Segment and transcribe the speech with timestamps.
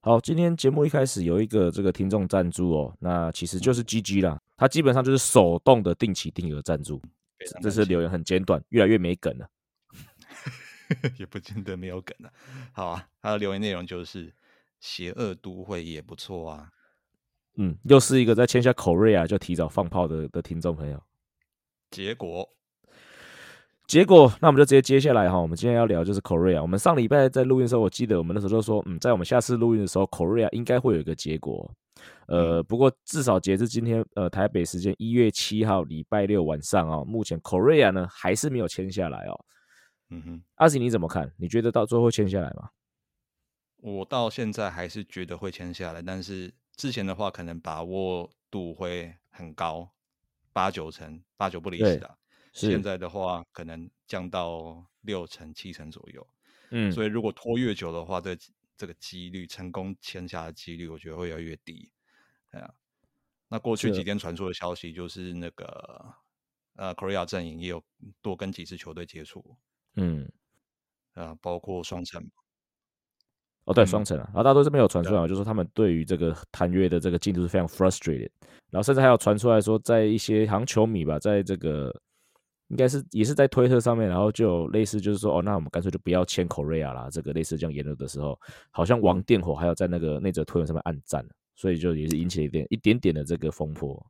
[0.00, 7.02] 好，今天节目一开始有一个这个听众赞助哦，那其实就是 GG 啦，它基本上就是手动的定期定额赞助，
[7.60, 9.50] 这是留言很简短，越来越没梗了。
[11.18, 12.32] 也不见得没有梗了。
[12.72, 14.32] 好啊，他的留言内容就是
[14.80, 16.70] “邪恶都会也不错啊”。
[17.58, 21.02] 嗯，又是一个在签下 Korea 就提早放炮的的听众朋友。
[21.90, 22.48] 结果，
[23.88, 25.40] 结果，那我们就直接接下来哈。
[25.40, 26.60] 我们今天要聊就是 Korea。
[26.60, 31.74] 我们上礼拜在录音的时候，我记得我们那时候就说，嗯，在我们下次录音的时候，Korea 应该会有一个结果。
[32.26, 39.44] 呃，不过至少截至今天，呃，台北时间一月七号礼拜六晚上啊，目前 Korea 呢还是没有签下来哦。
[40.10, 41.32] 嗯哼，阿喜你怎么看？
[41.38, 42.68] 你觉得到最后会签下来吗？
[43.78, 49.90] 我到现在还是觉得会签下来，但是之前的话可能把握度会很高，
[50.52, 52.14] 八九成，八九不离十啊。
[52.66, 56.26] 现在的话可能降到六成、七成左右。
[56.70, 58.36] 嗯，所以如果拖越久的话，这
[58.76, 61.90] 这个几率成功签下的几率，我觉得会要越低。
[62.50, 62.74] 对啊，
[63.48, 66.14] 那过去几天传出的消息就是那个
[66.76, 67.82] 呃，Korea 阵营也有
[68.20, 69.56] 多跟几支球队接触。
[69.96, 70.30] 嗯，
[71.14, 72.22] 啊，包括双城，
[73.64, 78.30] 哦，对，双城啊，然后大多这边有传出来，就是说他们对于这个谈约的这个进度是非常 frustrated，
[78.70, 81.90] 然后甚至还有传出来说，在一些好像球迷吧，在这个
[82.68, 88.38] 应该是也是在推特上面，然后就有类似就是说，哦，那我们干脆就不要签 Korea 啦，这个类似这样言论的时候，
[88.70, 94.06] 好像王电火还有在那个那则推文上面暗赞所以就也是引起了一点一点点的这个风波。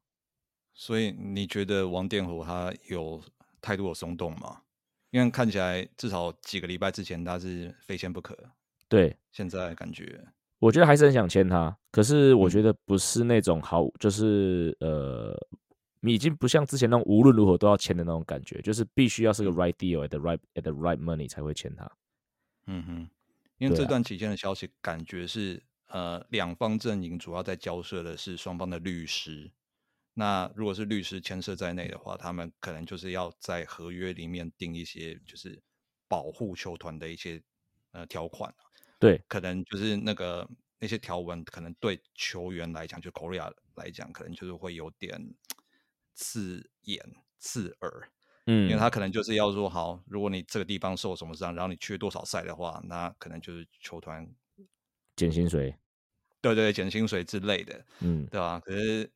[0.74, 3.20] 所以你觉得王电火他有
[3.60, 4.60] 态度有松动吗？
[5.10, 8.36] 因为看起来至少几个礼拜之前他是非签不可，
[8.88, 10.22] 对，现在感觉
[10.58, 15.34] 我觉得还是很想签他，可是我觉得不是那种好，就是呃，
[16.02, 21.90] 已经不像之前那种无论如何都要签的那种感觉，就是必须要是个 right deal at the right at the right money 才会签他。
[22.66, 23.10] 嗯哼，
[23.58, 29.50] 因为这段期间的消息感觉是呃，两方阵营主要在交涉的是双方的律师。
[30.14, 35.62] 那如果是律师牵涉在内的话，他们可能就是要在合约里面定一些就是
[36.08, 37.40] 保护球团的一些
[37.92, 38.52] 呃条款
[38.98, 40.48] 对，可能就是那个
[40.80, 45.18] 那些条文，可能对球员来讲，就 Korea 来讲，可能就是会有点
[46.18, 47.02] 刺眼、
[47.38, 48.10] 刺耳。
[48.46, 54.28] 嗯，因为他可能就是要说，好，如果你这个地方受什么伤，然后你缺多少赛的话，那可能就是球团
[55.16, 55.74] 减薪水。
[56.40, 57.86] 对对，减薪水之类的。
[58.00, 58.60] 嗯，对吧？
[58.60, 59.10] 可是。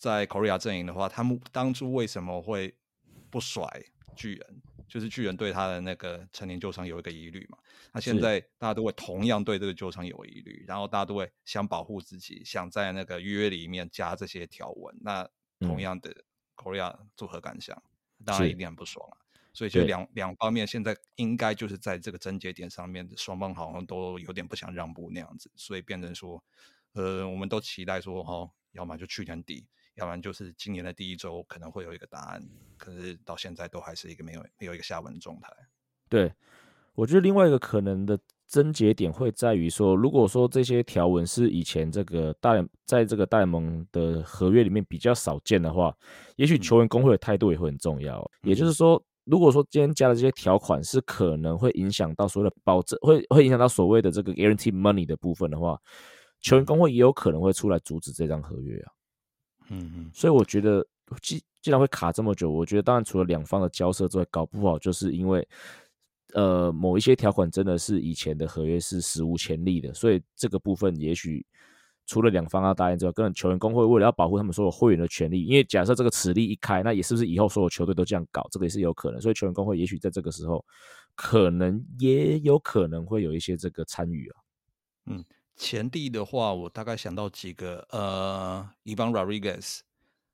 [0.00, 2.74] 在 Korea 阵营的话，他们当初为什么会
[3.28, 3.68] 不甩
[4.16, 4.62] 巨人？
[4.88, 7.58] 就是巨人对他的那个成年旧伤有一个疑虑嘛。
[7.92, 14.96] 那现在大家都会同样对这个旧伤有疑虑，然后大家都会想保护自己，想在那个约里面加这些条文。
[15.02, 15.28] 那
[15.60, 16.24] 同样的
[16.56, 17.80] Korea 作何感想？
[18.24, 19.16] 当然一定很不爽啊。
[19.52, 26.42] 所以就两两方面现在应该就是在这个症结点上面，双方好像都有点不想让步那样子，所以变成说，
[26.92, 29.66] 呃，我们都期待说，哦，要么就去年底。
[29.94, 32.42] 要不然就是今年的第一周可能会有一个答案，
[32.78, 35.52] 可是到现在都还是一个没有没有一个下文的状态。
[36.08, 36.32] 对，
[36.94, 38.18] 我觉得另外一个可能的
[38.50, 45.96] 症结点会在于说，如果说这些条文是以前这个大联在这个大联盟的合约里面比较少见的话，
[46.34, 48.28] 也许球员工会的态度也会很重要。
[48.42, 55.78] 也就是说，如果说今天加的这些条款是可能会影响到所谓的保证，会会影响到所谓的这个 guarantee money 的部分的话，
[56.40, 58.92] 球员工会也有可能会出来阻止这张合约啊。
[59.68, 60.84] 嗯嗯，所以我觉得
[61.22, 65.46] 既既然会卡这么久，我觉得当然除了两方的交涉之外，搞不好就是因为
[66.34, 71.44] 呃某一些条款真的是以前的合约是史无前例的，所以这个部分也许
[72.06, 80.64] 除了两方要答应之外，跟球员工会为了要保护他们所有会员的权利，因为假设这个此例一开，那也是不是以后所有球队都这样搞，这个也是有可能，所以球员工会也许在这个时候
[81.14, 84.36] 可能也有可能会有一些这个参与啊，
[85.06, 85.24] 嗯。
[85.56, 89.80] 前地的话，我大概想到几个，呃，伊邦 Rodriguez，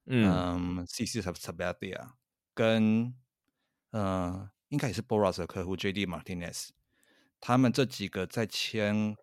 [0.04, 2.10] 嗯，C C Sabathia，
[2.54, 3.12] 跟，
[3.90, 6.68] 呃，应该也是 Boras 的客户 J D Martinez，
[7.40, 9.16] 他们这几个在签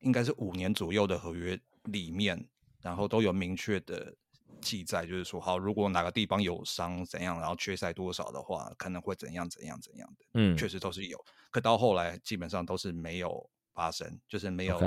[0.00, 2.48] 应该是五年左右的合约里面，
[2.80, 4.14] 然后都有明确的
[4.60, 11.18] 记载，就是说，好，如果哪个地方有伤怎样，然后缺赛多少的话，可能会怎样怎样怎样的，嗯，确实都是有，
[11.50, 14.80] 可到后来基本上都是没有发生，就是没有。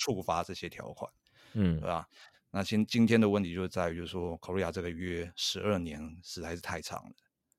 [0.00, 1.12] 触发这些条款，
[1.54, 2.06] 嗯，对吧？
[2.52, 7.10] 那今今天的问题就是在于，就是说，Korea 这个约十二年实在是太长了，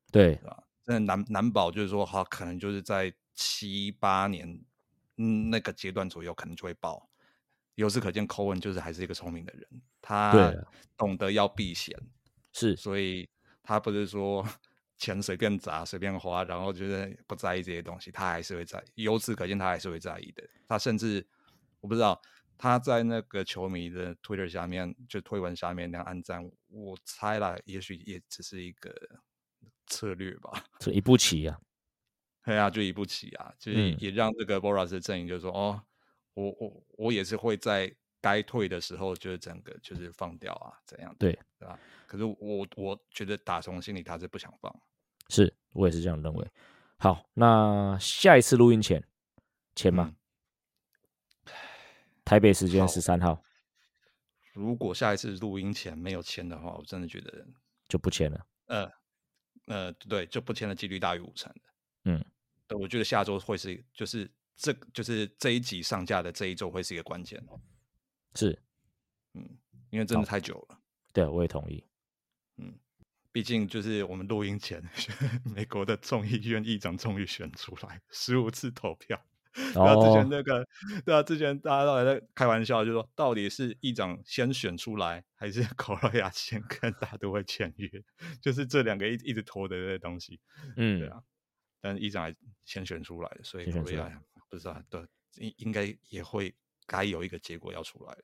[0.10, 0.63] 对，是吧？
[0.89, 4.59] 真的难难保，就是说，好，可能就是在七八年，
[5.18, 7.07] 嗯，那个阶段左右，可能就会爆。
[7.75, 10.51] 由此可见，Cohen 就是还是一个聪明的人，他
[10.97, 11.95] 懂得要避险，
[12.51, 13.30] 是，所以
[13.62, 14.44] 他不是说
[14.97, 18.83] 钱随便砸、随便花，然后就是不在意这些东西，他还是会在。
[18.95, 20.44] 由此可见，他还是会在意的。
[20.68, 21.24] 他甚至
[21.81, 22.19] 我不知道
[22.57, 28.91] 他在那个球迷的 Twitter 下面，就推文下面那样按赞，我猜了，也许也只是一个
[29.89, 31.59] 策略吧，这一步棋呀，
[32.45, 35.81] 对啊，就一步棋啊，就是也让这个 Boras 的阵营就说哦。
[36.36, 41.13] 我我我也是会在该退的时候，就是整个就是放掉啊，怎样？
[41.19, 41.77] 对对吧？
[42.07, 44.74] 可是我我觉得打从心里他是不想放，
[45.27, 46.47] 是我也是这样认为。
[46.97, 49.03] 好，那下一次录音前
[49.75, 50.15] 签吗？
[52.24, 53.44] 台北时间十三号。
[54.53, 57.45] 如果下一次录音前没有签的话，我真的觉得
[57.89, 58.45] 就不签了。
[58.68, 58.89] 呃
[59.69, 61.62] 呃，对，就不签的几率大于五成的。
[62.12, 62.25] 嗯，
[62.68, 64.30] 对，我觉得下周会是就是。
[64.62, 67.42] 这就是这一集上架的这一周会是一个关键，
[68.36, 68.62] 是，
[69.33, 69.57] 嗯，
[69.89, 70.77] 因为真的太久了。
[71.13, 71.81] 对，我也同意。
[72.57, 72.77] 嗯，
[73.31, 74.83] 毕竟就是我们录音前，
[75.56, 79.18] 美国的众议院议长终于选出来，十五次投票。
[79.74, 80.66] 然后之前那个，
[81.06, 87.90] 对啊，之前大家都还在开玩笑，就说到底是议长先选出来，还是考拉亚先跟大都会签约？
[88.42, 90.40] 就是这两个一一直拖的这些东西。
[90.76, 91.22] 嗯，对啊。
[91.82, 92.36] 但是议长还
[92.66, 94.22] 先选出来所以考拉亚。
[94.50, 95.06] 不知道，对，
[95.38, 96.56] 应应该也会
[96.88, 98.18] 该有一个结果要出来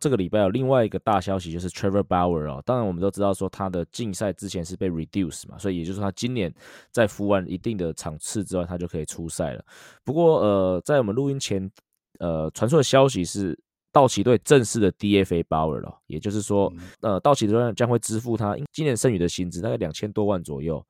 [0.00, 2.62] 这个礼拜有另外一个大消息，就是 Trevor Bauer 哦。
[2.66, 6.52] 当然，我们都知道说他的竞赛之前是被 reduce 嘛，所以也就是说他今年
[6.92, 9.64] 在服完一定的场次之外，他就可以出赛了。
[10.04, 11.70] 不过，呃，在我们录音前，
[12.18, 13.58] 呃，传出的消息是
[13.90, 16.70] 道奇队正式的 DFA Bauer 了，也就是说，
[17.00, 20.84] 呃，道奇队将会支付他今年剩余的薪资，大概两千多万左右。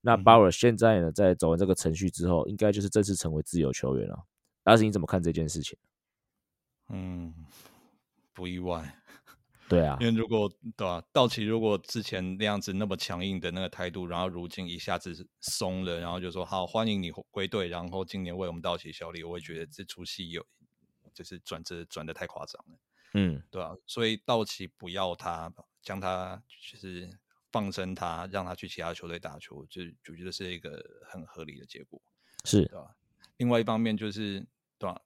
[0.00, 4.18] 那鲍尔现在呢，在走完这个程序之后，应该就是正式成为自由球员了。
[4.64, 5.76] 阿是，你怎么看这件事情？
[6.88, 7.32] 嗯，
[8.32, 9.02] 不意外。
[9.68, 20.44] 对啊，因为如果对吧，道奇如果之前那样子那么强硬的那个态度，然后如今一下子松了，然后就说好欢迎你归队，然后今年为我们道奇效力，我会觉得这出戏有
[21.14, 22.78] 就是转折转的太夸张了。
[23.14, 25.52] 嗯，对啊，所以道奇不要他，
[25.82, 27.08] 将他就是。
[27.52, 32.00] 放生他，让他去其他球队打球，就就觉得是一个很合理的结果，
[32.46, 32.96] 是对吧？
[33.36, 34.40] 另外一方面就是
[34.78, 34.98] 对吧？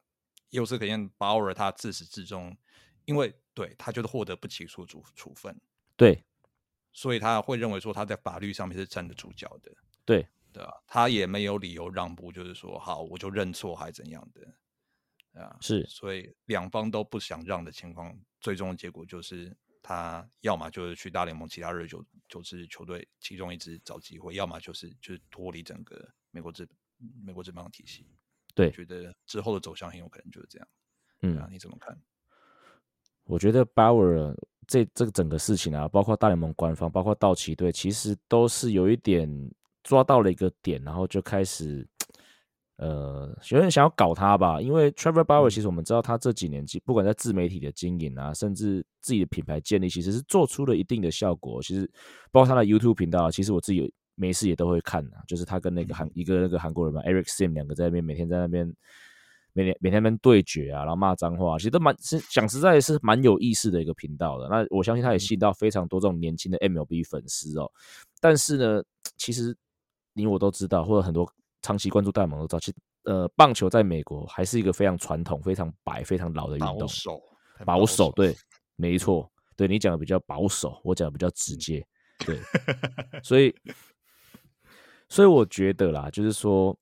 [0.50, 2.56] 又是可见，保尔他自始至终，
[3.06, 5.58] 因为对他就是获得不起诉处处分，
[5.96, 6.22] 对，
[6.92, 9.72] 所以他会认为说他在法律上面是站得住脚的，
[10.04, 19.56] 对对啊，他也没有理由让步，就是说好我就认错还是怎样的，啊，是，所以两方都不想让的情况，最终的结果就是。
[19.88, 26.68] 他要么就是去大联盟其他热九九支球队其中一支找机会，要么就是就是脱离整个美国职
[27.22, 28.04] 美国职棒体系。
[28.52, 30.68] 对，觉得之后的走向很有可能就是这样。
[31.20, 31.96] 嗯，你怎么看？
[33.26, 34.34] 我觉得 Bauer
[34.66, 39.28] 这这个整个事情啊，包括大联盟官方，包括道奇队，其实都是有一点
[39.82, 41.86] 抓到了一个点，然后就开始。
[42.78, 44.60] 呃，有人想要搞他吧？
[44.60, 51.62] 因为 Trevor Bauer 其实我们知道，他这几年不管在自媒体的经营啊，甚至自己的品牌建立，其实是做出了一定的效果。
[51.62, 51.90] 其实
[52.30, 55.24] 包括他的 YouTube 频道，其实我自己没事也都会看啊。
[55.26, 58.70] 就是他跟那个韩一个那个韩国人嘛，Eric Sim 两个在那边每天在那边
[59.56, 64.46] 每天每天那边对决啊，然后骂脏话，其实都蛮是讲实在是蛮有意思的一个频道的。
[64.48, 67.68] 那我相信他也吸引到非常多这种年轻的 MLB 粉丝哦。
[68.20, 68.82] 但是呢，
[69.16, 69.56] 其实
[70.12, 71.26] 你我都知道，或者很多。
[71.62, 76.78] 长期关注大盟都知道，其实呃，棒球在美国还是一个非常传统、非常白、非常老的运动。
[76.78, 77.22] 保守，
[77.64, 78.36] 保守，对，
[78.76, 81.84] 没错，对你讲的比较保守，我讲的比较直接，
[82.24, 82.38] 对，
[83.24, 83.52] 所以，
[85.08, 86.76] 所以我觉得啦，就是说。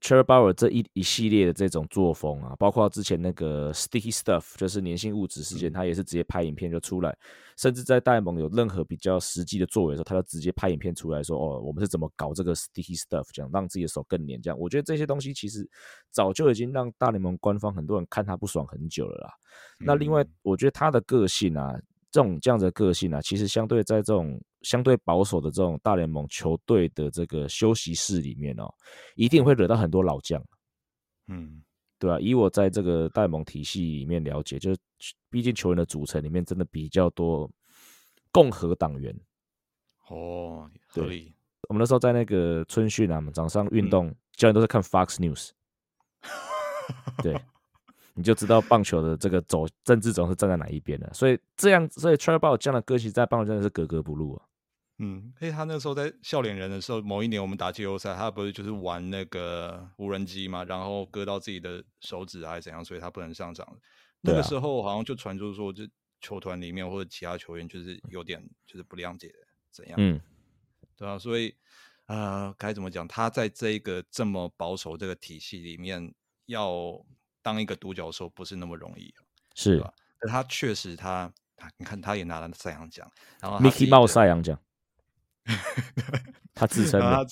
[0.00, 7.16] Cherry Bauer 这一一系列的这种作风啊，包括之前那个 Sticky Stuff，就是粘性物质事件，他也是直接拍影片就出来，
[7.56, 15.68] 甚至在戴蒙有任何比较实际的作为的时候，他就直接拍影片出来说：“哦，我们是怎么搞这个 Sticky Stuff，这样让自己的手更黏。”这样，我觉得这些东西其实
[16.10, 19.32] 早就已经让大联盟官方很多人看他不爽很久了啦。
[19.78, 21.78] 那另外，我觉得他的个性啊。
[22.10, 28.72] 这种这样的个性啊，其实相对在这种相对保守的这种大联盟球队的这个休息室里面哦，
[29.14, 30.42] 一定会惹到很多老将，
[31.26, 31.62] 嗯，
[31.98, 32.18] 对吧？
[32.18, 34.80] 以我在这个大联盟体系里面了解，就是
[35.28, 37.50] 毕竟球员的组成里面真的比较多
[38.32, 39.14] 共和党员。
[40.08, 41.34] 哦，对，
[41.68, 45.50] 我们那时候在那个春训啊，早上运动教练都是看 Fox News，
[47.22, 47.38] 对。
[48.18, 51.08] 你就知道棒球的这个走政治总是站在哪一边了。
[51.14, 54.44] 所以这样，所以 t r e v o r 这样的歌曲在棒球真的是格格不入啊。
[54.98, 63.64] 嗯，哎，他那时候在笑脸人的时候，某一年我们打季后赛，他不是就是玩那个无人机嘛，然后割到自己的手指还是怎样，所以他不能上场。
[64.22, 65.84] 那个时候好像就传出说，就
[66.20, 69.32] 球团里面或者其他球员就是有点就是不谅解
[69.70, 70.20] 怎样，嗯，
[70.96, 71.54] 对啊，所以
[72.06, 73.06] 呃，该怎么讲？
[73.06, 76.12] 他在这个这么保守这个体系里面，
[76.46, 77.00] 要
[77.48, 79.14] 当一个独角兽不是那么容易，
[79.54, 79.90] 是吧？
[80.18, 81.32] 可他确实，他
[81.78, 84.60] 你看，他也拿了赛扬奖，然后 Mickey 帽赛扬奖。
[86.52, 87.26] 他自称的，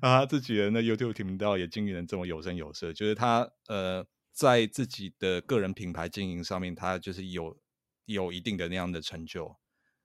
[0.00, 7.60] 他自己的那 YouTube 频道也经营的这么有声有色，就是他呃，在自己的个人品牌经营上面，他就是有
[8.06, 9.54] 有一定的那样的成就。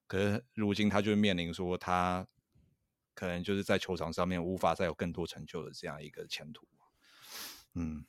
[0.05, 2.27] 可是如今他就面临说，他
[3.15, 6.67] 可能就是在球场上面无法再有更多成就的这样一个前途。
[7.75, 8.05] 嗯，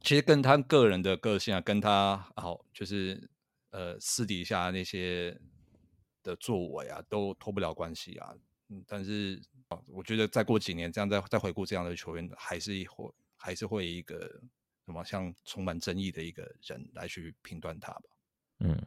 [0.00, 3.28] 其实跟他个人的个性啊，跟他好就是
[3.70, 5.38] 呃私底下那些
[6.22, 8.34] 的作为啊，都脱不了关系啊。
[8.68, 9.40] 嗯，但是
[9.86, 14.40] 我觉得再过几年，这样再再回顾这样的球员，还是会还是会一个
[14.84, 18.02] 什么像充满争议的一个人来去评断他吧。
[18.60, 18.78] 嗯，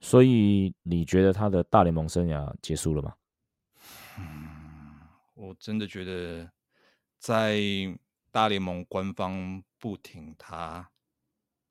[0.00, 3.14] 所以你觉得他的大联盟生涯结束了吗？
[4.18, 5.00] 嗯，
[5.34, 6.50] 我真的觉得
[7.18, 7.58] 在
[8.34, 10.90] 大联盟官方不挺他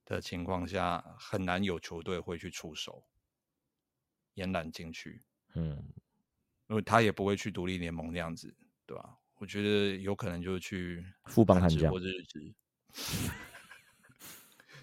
[0.06, 3.06] 的情况下，很难有球队会去出手
[4.36, 5.26] 延揽进去。
[5.56, 5.94] 嗯。
[6.68, 8.56] 因为他也不会去独立联盟那样子，
[8.86, 9.18] 对吧？
[9.40, 12.56] 我觉得有可能就是去富邦悍将或者日职，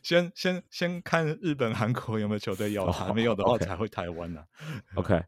[0.03, 4.45] 先先先看日本、韩国有没有球队要他，没有的话才会台湾 呢。
[4.97, 5.25] OK，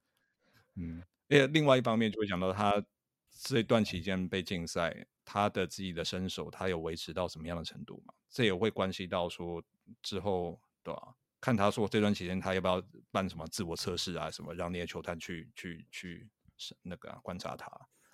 [0.76, 2.85] 嗯，为另外一方面就会讲到他
[3.30, 8.14] 这段期间被禁赛，他的自己的身手他有维持到什么样的程度嘛？
[8.31, 9.62] 这也会关系到说
[10.02, 11.14] 之后，对吧？
[11.41, 16.31] 看他说这段期间他要不要办什么自我测试啊，什么让那些球探去去去。
[16.59, 17.67] 是那个观察他，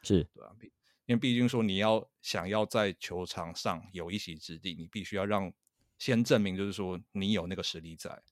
[0.03, 0.57] 是对吧？
[1.05, 5.53] 因为毕竟说你要想要在球场上有一席之地，你必须要让
[5.99, 8.23] 先证明，就是说你有那个实力在。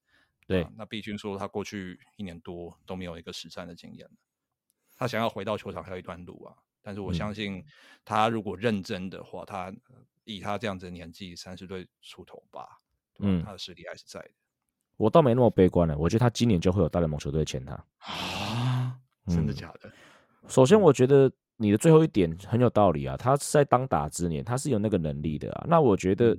[0.47, 4.09] 对，那毕竟说他过去一年多都没有一个实战的经验
[4.95, 6.57] 他想要回到球场还有一段路啊。
[6.87, 7.65] 但是我相信
[8.05, 9.75] 他如果认真的话，他
[10.23, 12.79] 以他这样子的年纪，三十岁出头吧，
[13.19, 14.31] 嗯，他的实力还是在的。
[14.97, 18.97] 我倒没那么悲观了，我觉得他今年就会有大联盟球队签他啊。
[19.27, 19.93] 真的假的？
[20.47, 23.17] 首先，我觉得你的最后一点很有道理啊。
[23.17, 25.67] 他是在当打之年，他是有那个能力的啊。
[25.69, 26.39] 那我觉得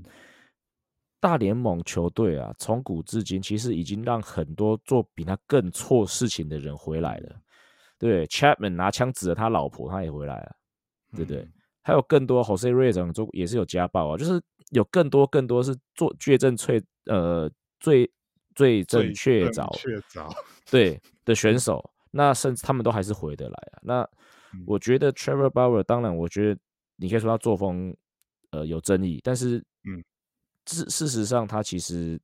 [1.20, 7.42] 大联盟球队啊，从古至今其实已经让很多做比他更错事情的人回来了。
[8.00, 10.56] 对，Chapman 拿枪指着他老婆，他也回来了，
[11.16, 11.48] 对不对？
[11.82, 17.50] 还有更多 Jose Reyes 做也是有家暴啊，就是有更多更多是做罪证确呃
[17.80, 18.10] 最
[18.56, 20.30] 最正确凿确凿
[20.70, 21.84] 对 的选手。
[22.12, 23.80] 那甚至他们都还是回得来啊。
[23.84, 24.10] 那
[24.66, 26.60] 我觉得 Trevor Bauer，当然，我觉得
[26.96, 27.96] 你可以说他作风
[28.52, 30.04] 呃有争议，但是嗯，
[30.66, 32.20] 事事实上他其实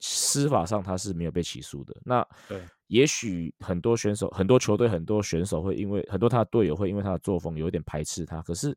[0.00, 1.96] 司法上他是没有被起诉的。
[2.04, 8.42] 那对，也许很多选手、很多球队、很多选手会因为很多他的队友会因为他的作风有一点排斥他。
[8.42, 8.76] 可是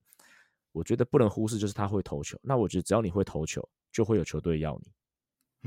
[0.71, 2.37] 我觉得不能忽视，就是他会投球。
[2.41, 4.91] 那我觉得只要你会投球，就会有球队要你。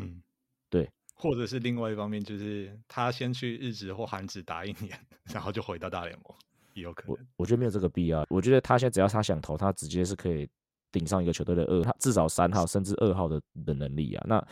[0.03, 0.23] 嗯，
[0.69, 0.91] 对。
[1.15, 4.99] 或者是另外一方面，就是他先去日职或韩职打一年，
[5.35, 6.35] 然后就回到大联盟，
[6.73, 7.13] 也有可能。
[7.13, 8.25] 我我觉得没有这个必要。
[8.31, 10.49] 我觉得他现在只要他想投，他直接是可以
[10.93, 14.25] 顶上一个球队的二，他至少三号甚至二号的的能力啊。
[14.29, 14.45] 那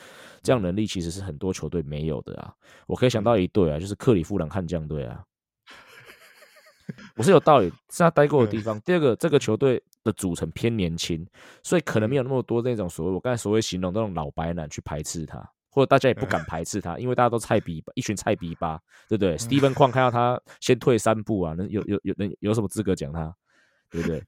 [0.42, 2.52] 这样能力其实是很多球队没有的啊。
[2.86, 5.22] 我可以想到一队啊，就是克里夫兰悍将队啊。
[7.16, 8.80] 我是有道理，是他待过的地方。
[8.80, 11.26] 第二个，这个球队的组成偏年轻，
[11.62, 15.48] 所以可能没有那么多那种所谓我刚才所谓形容那种老白男去排斥他。
[15.70, 23.32] 或者大家也不敢排斥他，因为大家都菜逼，一群菜逼吧，对不对？Steven 矿看到他先退三步啊，能有有有能有什么资格讲他，
[23.90, 24.24] 对不对？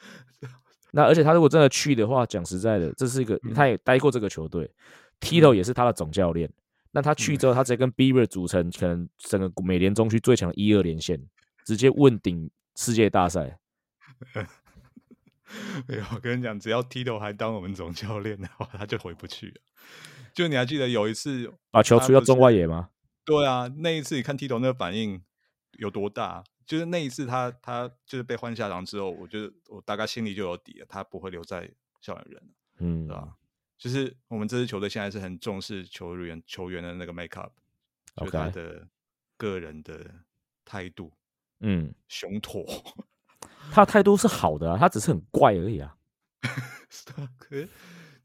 [0.94, 4.70] 那而且他如果真的去的话，讲实在的，这是一个他也待过这个球队
[5.18, 6.48] ，Tito 也是他的总教练。
[6.92, 11.20] 那他去之后，他直接跟 Bieber 组成可能整个美联中区最强的一二连线，
[11.66, 13.58] 直接问鼎世界大赛。
[15.88, 19.54] 没有，我跟你讲，只要 Tito 还当我们总教练的话，他就回不去了。
[20.32, 22.90] 就你还记得有一次把球出到中外野吗？
[23.24, 25.20] 对啊，那一次你看 Tito 那个反应
[25.72, 26.44] 有多大？
[26.66, 33.36] 就是那一次他他就是被换下场之后，我觉得我大概心里就有底了，他不会留在校园人，嗯，对吧？
[33.76, 37.52] 就是我们这支球队现在是很重视球员球员的那个 make up，
[38.16, 38.88] 就他的
[39.36, 40.10] 个人的
[40.64, 41.12] 态度，
[41.60, 42.64] 嗯，雄妥，
[43.72, 45.96] 他的态度是好的啊，他只是很怪而已啊。
[47.38, 47.68] 可是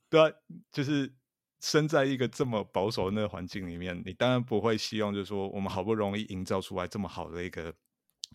[0.10, 0.31] 对啊，
[0.72, 1.12] 就是
[1.60, 7.74] 生在一个这么保守的那个环境里面，你当然不会希望，就是说我们好不容易营造出来这么好的一个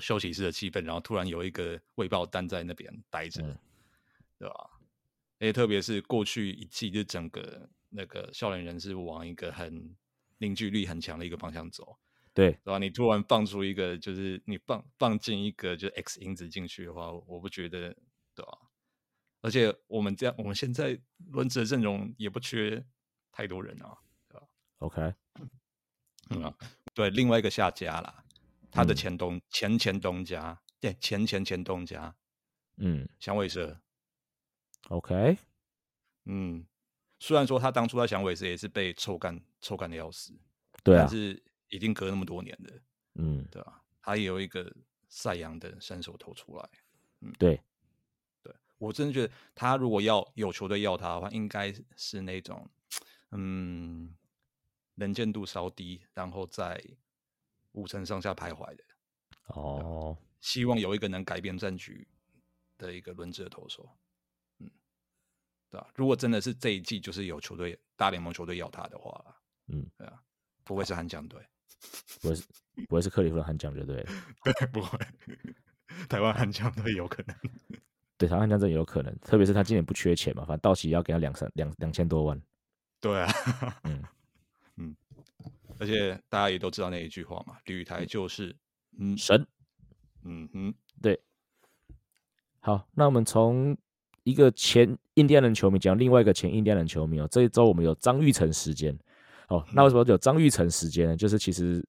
[0.00, 3.42] 休息室的气氛，然后突然有一个未爆弹在那边待着，
[4.38, 4.54] 对吧？
[5.38, 9.94] 而且特别是过去一季，就整个那个少年人是往一个很
[10.38, 11.96] 凝聚力很强的一个方向走，
[12.32, 12.78] 对，对吧？
[12.78, 17.94] 你突然放出一个，就是你放放进一个就 X 因子进去的话，我不觉得，
[18.34, 18.58] 对吧？
[19.42, 20.98] 而且我们这样，我们现在
[21.30, 22.82] 轮值的阵容也不缺
[23.30, 23.98] 太多人啊，
[24.28, 24.46] 对吧
[24.78, 25.14] ？OK，
[26.30, 26.54] 嗯，
[26.94, 28.23] 对，另外一个下家啦，
[28.74, 32.14] 他的前东前前东家，对，前前前东家，
[32.78, 33.80] 嗯，响尾蛇
[34.88, 35.38] ，OK，
[36.24, 36.66] 嗯，
[37.20, 40.36] 虽然说他当初在响尾蛇也是被臭干臭干的要死，
[40.82, 42.82] 对啊，但是已经隔那么多年了，
[43.14, 43.80] 嗯，对吧？
[44.02, 44.70] 他也有一个
[45.08, 46.68] 赛扬的伸手投出来，
[47.20, 47.60] 嗯，对。
[48.42, 52.68] 对我真的觉得，他如果要有球队要他的话，应该是那种，
[53.30, 54.14] 嗯，
[54.96, 56.84] 能见度稍低，然后在
[57.74, 58.84] 五成上下徘徊的。
[59.48, 62.08] 哦，希望有一个能改变战局
[62.76, 63.88] 的一个轮值的投手。
[64.58, 64.70] 嗯，
[65.70, 65.88] 对吧？
[65.94, 69.22] 如果真的是这一季就是有球队大联盟球队要他的话，
[69.68, 70.20] 嗯，对啊，
[70.64, 71.40] 不会是悍将队，
[72.20, 72.44] 不会是
[72.88, 74.04] 不会是克利夫兰悍将就对，
[74.42, 74.98] 对，不会，
[76.08, 77.36] 台湾悍将队有可能。
[78.16, 82.40] 对，台湾这样也有可能，特别是他今年不缺钱嘛，反正到期要给他两三两两千多万。
[83.00, 83.28] 对啊，
[83.82, 84.04] 嗯嗯，
[85.78, 88.54] 而且大家也都知道那一句话嘛，绿台就是
[88.98, 89.46] 嗯神，
[90.24, 91.20] 嗯哼，对。
[92.60, 93.76] 好，那我们从
[94.22, 98.96] 一个前印第安人球迷讲另外一个前印第安人球迷哦，这一周我们有张玉成时间
[99.48, 101.16] 哦，那为什么有张玉成时间呢？
[101.16, 101.86] 就是其实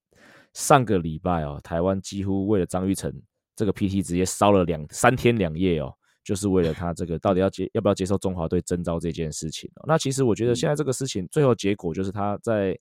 [0.52, 3.12] 上个礼拜哦，台湾几乎为了张玉成
[3.54, 5.94] 这个 PT 直接烧了两三天两夜哦。
[6.24, 12.76] 就是为了他这个到底要接要不要接受中华队征召这件事情那其实我觉得现在这个事情最后结果就是他在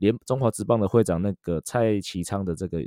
[0.00, 2.82] 联中华职棒的会长那个蔡其昌的这个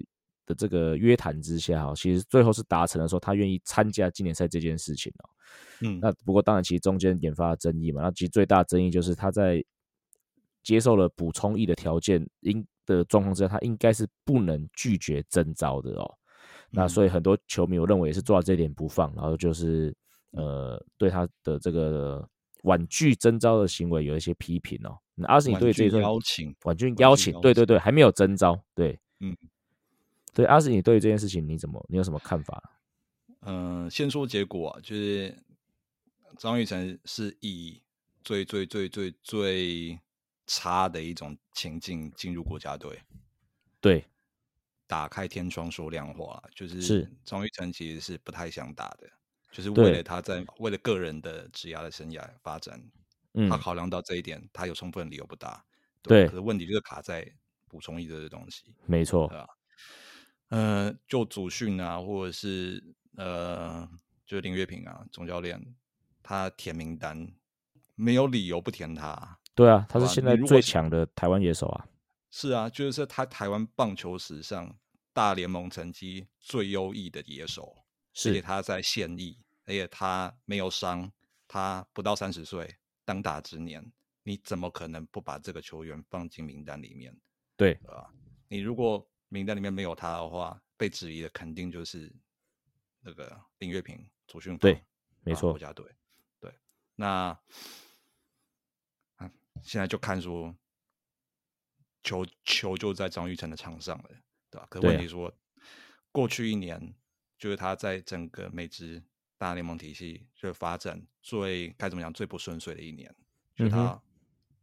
[0.46, 5.30] 的这个约谈之下哈，其实最后是达成了说他愿意参加今年赛这件事情哦。
[5.82, 9.64] 嗯，那不过当然其实中间引发了争议嘛，那其实最大争议就是他在
[10.64, 16.18] 接受了补充役的条件应的状况之下，他应该是不能拒绝征召的哦。
[16.72, 19.96] 那所以很多球迷，我认为也是做到这点不放，然后就是
[20.32, 22.28] 呃对他的这个
[22.64, 24.98] 婉拒征召的行为有一些批评哦。
[25.16, 29.36] 那阿斯，你对这份邀请婉君邀请，对对对，还没有征召，对，嗯，
[30.34, 32.80] 对阿斯，你对这件事情你怎么你有什么看法？
[33.42, 35.38] 嗯，先说结果啊，就是
[36.38, 37.82] 张玉成是以
[38.24, 40.00] 最最最最最
[40.48, 43.02] 差的一种情境进入国家队，
[43.82, 44.06] 对。
[44.86, 46.80] 打开天窗说亮话，就是。
[46.80, 49.10] 是张玉成其实是不太想打的，
[49.50, 52.80] 就是为了他在为了个人的职业的生涯发展，
[53.34, 55.64] 嗯，他考量到这一点，他有充分理由不打。
[56.02, 57.26] 对，可是问题就是卡在
[57.68, 59.48] 补充一的东西，没错，对吧？
[60.50, 62.84] 呃，就祖训啊，或者是
[63.16, 63.90] 呃，
[64.26, 65.60] 就是林月平啊，总教练
[66.22, 67.28] 他填名单
[67.96, 69.40] 没有理由不填他。
[69.56, 71.88] 对啊，他是现在最强的台湾野手啊。
[72.30, 74.76] 是啊，就是他台湾棒球史上
[75.14, 77.76] 大联盟成绩最优异的野手，
[78.26, 81.12] 而且他在现役，而且他没有伤，
[81.48, 83.92] 他不到三十岁，当打之年，
[84.24, 87.16] 你怎么可能不把这个球员放进名单里面？
[87.56, 88.10] 对，啊，
[88.48, 92.14] 你如果名单里面没有他的话，被质疑的肯定就是
[93.02, 94.84] 那个林月平、左训对，
[95.22, 95.86] 没错，国家队，
[96.40, 96.54] 对，
[96.96, 97.40] 那
[99.62, 100.56] 现在就看说。
[102.06, 104.10] 球球就在张玉成的场上了，
[104.50, 104.68] 对吧？
[104.70, 105.34] 可问题说，
[106.12, 106.94] 过去一年
[107.38, 109.02] 就是他在整个美职
[109.44, 113.14] 大联盟体系就发展最该怎么讲最不顺遂的一年，
[113.54, 114.02] 就是他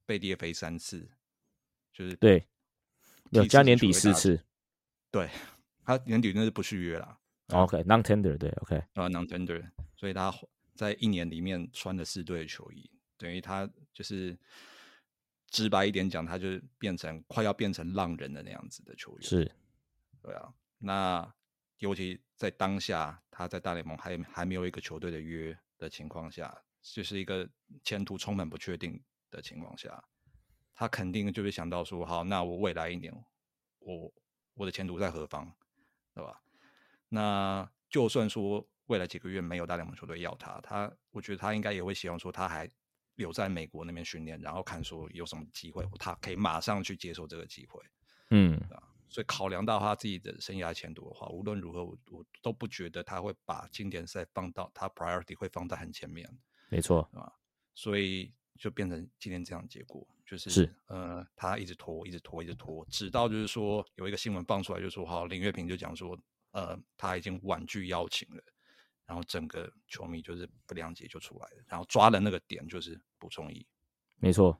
[0.06, 1.06] 被 DFA 三次，
[1.92, 2.46] 就是对，
[3.30, 4.42] 有加年底四次，
[5.10, 5.28] 对
[5.84, 7.18] 他年底那是不续约了。
[7.48, 10.34] OK，non tender，对，OK，啊，non tender，所以他
[10.74, 14.38] 在一年里面穿了四队的球衣，等于他就是。
[15.52, 16.46] 直白一点讲，他就
[16.78, 19.20] 变成快要变成浪人的那样子的球员。
[19.20, 19.50] 是，
[20.22, 20.54] 对啊。
[20.78, 21.34] 那
[21.78, 27.48] 尤其在当下，他在大联盟还还没有一个球队的约的情况下，就是一个
[27.82, 30.04] 前途充满不确定的情况下，
[30.74, 33.10] 他肯定就会想到说：好，那我未来一年，
[33.78, 34.12] 我
[34.52, 35.50] 我的前途在何方，
[36.14, 36.42] 对吧？
[37.08, 42.68] 那就算说未来几个月没有大联盟球队要他，他我觉得他应该也会希望说他还。
[43.16, 47.82] 留在美国那边训练，然后看说有什么机会，他可以马上去接受这个机会。
[48.30, 56.30] 嗯，啊，所以考量到他自己的生涯前途的话，无论如何，我我都不觉得他会把经典赛放到他 priority 会放在很前面。
[56.68, 57.30] 没错，啊，
[57.74, 60.48] 所以就变成今天这样结果，就是。
[60.48, 66.16] 是呃，他一直拖，一直拖，一直拖，直到就是说有一个新闻放出来，就说哈林月平就讲说，
[66.52, 68.42] 呃，他已经婉拒邀请了，
[69.06, 73.66] 然后整个球迷就是不谅解就出来了，然后抓的那个点就是补充一，
[74.16, 74.56] 没错，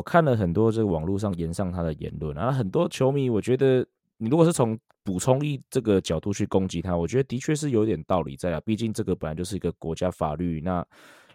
[0.00, 3.86] 我看了很多这个网络上言上他的言论，然后很多球迷，我觉得
[4.16, 10.82] 你如果是从补充一这个角度去攻击他，我觉得的确是有点道理在啊，毕竟这个本来就是一个国家法律，那。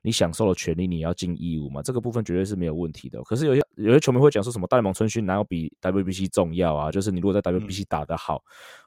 [0.01, 1.82] 你享受了权利，你要尽义务嘛？
[1.82, 3.23] 这个部分绝对是没有问题的。
[3.23, 6.91] 可是有些有些球迷会讲说什么大联盟春训哪有比 WBC 重要啊？
[6.91, 8.39] 就是你如果在 WBC 打得好，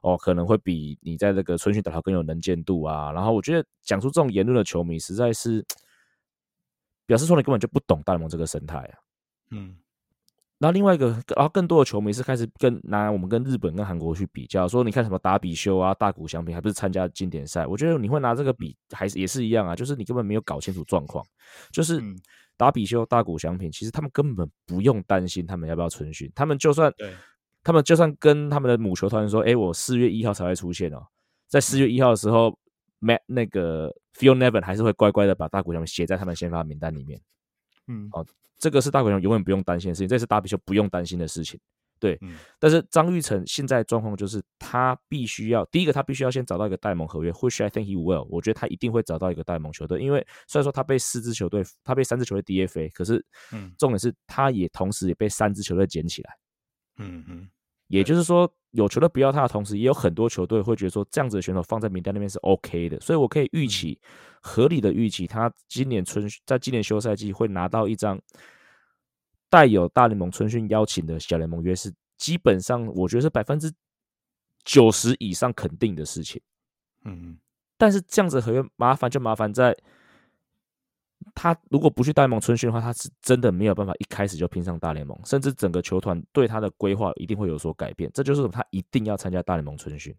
[0.02, 3.10] 哦，可能会比你在这个春训打好更有能见度啊。
[3.10, 5.60] 然后我觉得讲出这种言论的球迷，实在是
[7.04, 8.94] 表示说你根本就不懂大联盟这个生态啊。
[9.50, 9.76] 嗯。
[10.58, 17.64] 然后另外一个，然后更多的球迷是开始跟拿我们跟日本跟韩国去比较，说你看什么打比修啊、大谷翔平，还不是参加经典赛？
[17.64, 21.24] 我觉得你会拿这个比，还是也是一样啊，就是你根本没有搞清楚状况。
[21.70, 22.02] 就是
[22.56, 26.92] 打比修、大谷翔平，其实他们根本不用担心他们要不要春训，他们就算，
[27.62, 31.06] 他们就算跟他们的母球团说，哎，我四月一号才会出现哦，
[31.46, 32.58] 在四月一号的时候
[33.00, 37.20] ，Matt 那个 Phil Nevin 还是会乖乖的把大谷翔平写在他们先发名单里面。
[37.88, 38.24] 嗯，哦。
[38.58, 41.60] 这个是大鬼熊永远不用担心的事情，这是大比丘不用担心的事情。
[42.00, 42.16] 对，
[42.60, 48.24] 但是张玉成现在状况就是他必须要第一个，他必须要先找到一个戴蒙合约，which I think he will。
[48.30, 56.30] 我觉得他一定会找到一个戴蒙球队，因为虽然说他被四支球队，他被三支球队 DFA，可是，嗯，重点是他也同时也被三支球队捡起来。
[56.98, 57.48] 嗯嗯。
[57.88, 63.98] 也就是说，有球队不要他的同时，也有很多球队会觉得说，这样子的选手放在名单那边是 OK 的，所以我可以预期，
[64.40, 68.18] 合理的预期，他今年春在今年休赛季会拿到一张
[69.50, 73.72] 带有大联盟春训邀请的小联盟约，是基本上我觉得是百分之
[74.64, 76.40] 九十以上肯定的事情。
[77.04, 77.38] 嗯，
[77.76, 79.76] 但是这样子合约麻烦就麻烦在。
[81.40, 88.10] 他如果不去大联盟春训的话，他是真的没有办法一开始就拼上大联盟，甚至整个球团对他的规划一定会有所改变。
[88.12, 90.12] 这就是他一定要参加大联盟春训。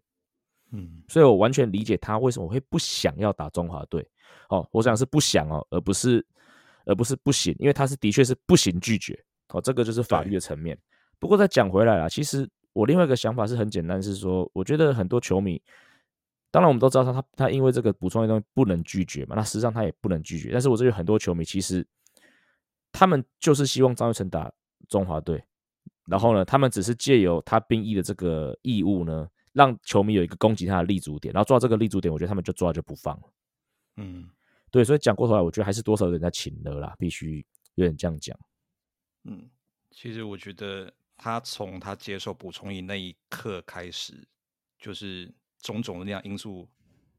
[0.72, 4.02] 嗯，所以我完全理解他为什么会不想要打中华队。
[4.48, 6.26] 哦，我想是不想哦，而不是
[6.86, 9.22] 而不是不行，因为他是的确是不行拒绝。
[9.50, 10.78] 哦，这个就是法律的层面。
[11.18, 15.60] 不过再讲回来啊，其实我另外一个想法是很简单，是说我觉得很多球迷。
[16.52, 20.50] 当然，我们都知道他他他因为这个补充的东西不能拒绝嘛，那实际上他也不能拒绝。
[20.50, 21.86] 但是我这里很多球迷其实
[22.90, 24.52] 他们就是希望张玉成打
[24.88, 25.40] 中华队，
[26.06, 33.32] 然后呢，他们只是借由他兵役的这个义务呢，让球迷有一个攻击他的立足点，然后抓这个立足点，我觉得他们就抓就不放了。
[33.98, 34.28] 嗯，
[34.72, 38.36] 对，所以讲过头来，我觉得还是多少有点在请了啦，必须有点这样讲。
[39.22, 39.48] 嗯，
[39.92, 44.26] 其实我觉得他从他接受补充役那一刻开始，
[44.80, 45.32] 就是。
[45.60, 46.68] 种种的那样因素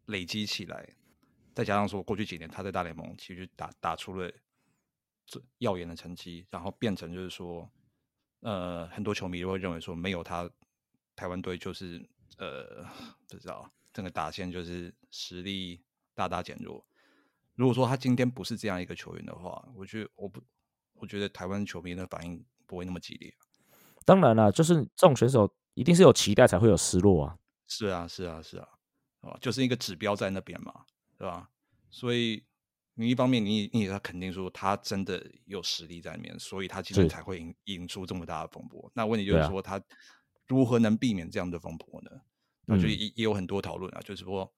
[0.06, 0.88] 累积起来，
[1.54, 4.32] 再加上说过去几年他在大联盟其实打打出了
[5.26, 7.70] 最耀眼的成绩，然后变成就是说，
[8.42, 10.50] 呃，很多球迷都会认为说没有他，
[11.16, 12.04] 台湾队就是
[12.38, 12.84] 呃
[13.30, 15.82] 不知道整个打线就是实力
[16.14, 16.86] 大大减弱。
[17.56, 20.42] 如果说他今天不是这样一个球员的话，我觉得我不
[20.96, 23.32] 我觉得台湾球迷的反应不会那么激烈。
[24.04, 27.38] 当然了，就是这种选手一定是有期待才会有失落啊。
[27.72, 28.68] 是啊，是啊，是啊，
[29.22, 30.86] 哦，就是一个指标在那边嘛，
[31.18, 31.50] 对吧？
[31.90, 32.46] 所以
[32.96, 38.92] 你一方面你你他肯定说他真的有实力在里面，所以他其实才会引引出这么大的风波。
[38.94, 39.82] 那问题就是说他
[40.50, 42.12] 如何能避免这样的风波呢？
[42.66, 44.54] 我觉得也也有很多讨论啊，就是说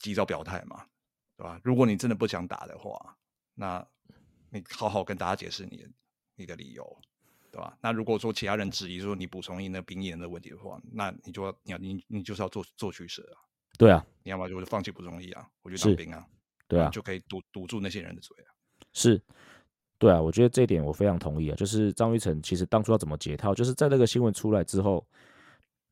[0.00, 0.84] 及早表态嘛，
[1.36, 1.60] 对吧？
[1.62, 3.16] 如果你真的不想打的话，
[3.54, 3.86] 那
[4.50, 5.86] 你好好跟大家解释你
[6.34, 7.00] 你的理由。
[7.50, 7.76] 对吧？
[7.80, 13.42] 那如果说其他人质疑说你补充一那兵役的问题的话，那你就要你要你你就是要做做取舍啊。
[13.78, 16.24] 对啊，你要么就是放弃补充役啊，我就当兵啊。
[16.68, 18.48] 对啊，就可以堵堵住那些人的嘴啊。
[18.92, 19.20] 是，
[19.98, 21.56] 对啊，我觉得这一点我非常同意啊。
[21.56, 25.06] 就是张玉成其实当初要怎么解套，就是在那个新闻出来之后，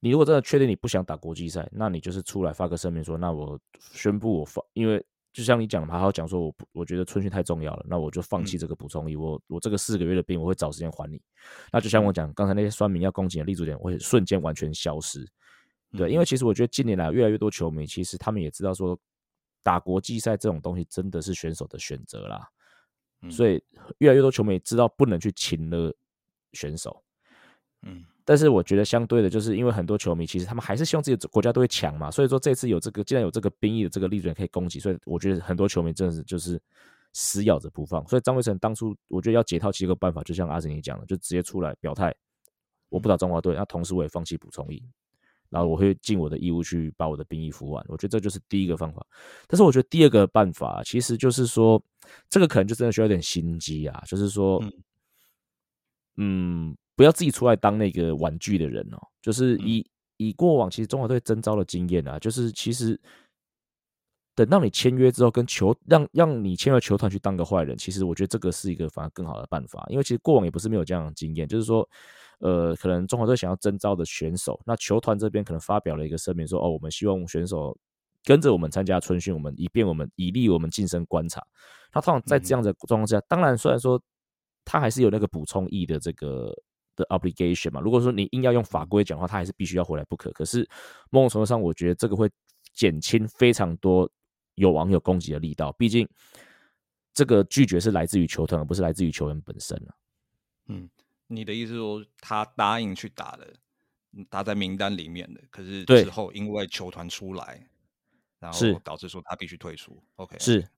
[0.01, 3.59] 你如果真的确定你不想打国际赛，那你就是出来发个声明说，那我
[3.92, 5.05] 宣布我放，因为。
[5.38, 9.14] 就像你讲的，好好讲说，我我觉得春训太重要了，那我就放弃这个补充役。
[9.14, 11.22] 我我这个四个月的兵，我会找时间还你。
[11.72, 15.24] 那就像我讲，刚才那些酸民要攻击的立足点，会瞬间完全消失。
[15.96, 18.98] 对，因为其实我觉得近年来越来越多球迷，其实他们也知道说，
[19.62, 22.44] 打国际赛这种东西真的是选手的选择啦。
[23.31, 23.62] 所以
[23.98, 25.94] 越来越多球迷知道不能去擒了
[26.53, 27.01] 选手。
[27.83, 28.05] 嗯。
[28.28, 36.60] 但是我觉得相对的，就是因为很多球迷其实他们还是希望自己的国家都会强嘛，所以说这次有这个既然有这个兵役的这个利润可以攻击，所以我觉得很多球迷真的是就是
[37.14, 38.06] 死咬着不放。
[38.06, 42.14] 所以张伟成当初我觉得要解套，其实个办法就像阿珍你讲的，就直接出来表态，
[42.90, 44.82] 我不打中华队，那同时我也放弃补充役。
[45.48, 47.82] 然后我会尽我的义务去把我的兵役服完。
[47.88, 49.06] 我觉得这就是第一个方法。
[49.46, 51.82] 但是我觉得第二个办法，其实就是说，
[52.28, 54.62] 这个可能就真的需要点心机啊，就是说，
[56.18, 58.98] 嗯，不要自己出来当那个玩具的人哦。
[59.22, 63.00] 就是以以过往其实中华队征招的经验啊，就是其实。
[64.34, 69.84] 等到你签约之后，跟球让让你签了球团去当个坏人，其实我觉得这个是一个反而更好的办法。
[69.90, 71.84] 因为其实过往也不是没有这样的经验，就是说，
[72.38, 77.76] 呃，可能中华队想要征召的选手，那球团这边可能发表了一个声明说，哦，我们希望选手
[78.22, 81.44] 跟着我们参加春训，我们以便我们以利我们晋升观察。
[81.92, 84.00] 那通常在这样的状况下，当然虽然说
[84.64, 86.56] 他还是有那个补充役的这个
[87.02, 90.30] 的 obligation 嘛，如果说你硬要用法规讲的话，他还是必须要回来不可。
[90.32, 90.68] 可是
[91.11, 92.30] 某种程度上，我觉得这个会
[92.74, 94.11] 减轻非常多。
[94.54, 96.08] 有网友攻击的力道，毕竟
[97.14, 99.80] 这个拒绝是来自于球团，而不是来自于球员本身
[100.66, 100.90] 嗯，
[101.28, 103.54] 你的意思说他答应去打的，
[104.28, 107.64] 打在名单里面的，可是之后因为球团出来，
[108.40, 110.02] 然后导致说他必须退出。
[110.16, 110.68] OK，是，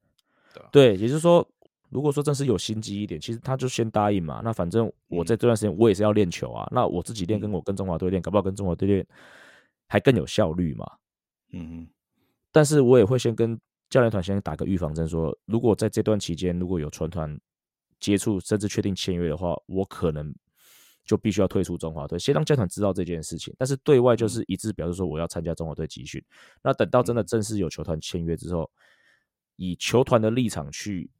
[0.70, 1.48] 对，也就是说，
[1.90, 4.40] 如果说真是有心机一点，其实他就先答应嘛。
[4.42, 9.06] 那反正我在这段时间我也是要练球啊，那我自己练，跟我跟中华队练，搞不好跟中华队练
[9.88, 10.90] 还更有效率嘛。
[11.52, 11.86] 嗯，
[12.50, 13.60] 但是我也会先跟。
[13.90, 17.36] 教练团先打个预防针，说如果在这段期间如果有船团
[17.98, 20.32] 接触，甚至确定签约的话，我可能
[21.04, 23.52] 就必须要退出中华队，先让教团知道这件事情。
[23.58, 26.24] 但是对外就是一致表示说我要参加中华队集训。
[26.62, 28.70] 那等到真的正式有球团签约之后，
[29.56, 31.10] 以球团的立场去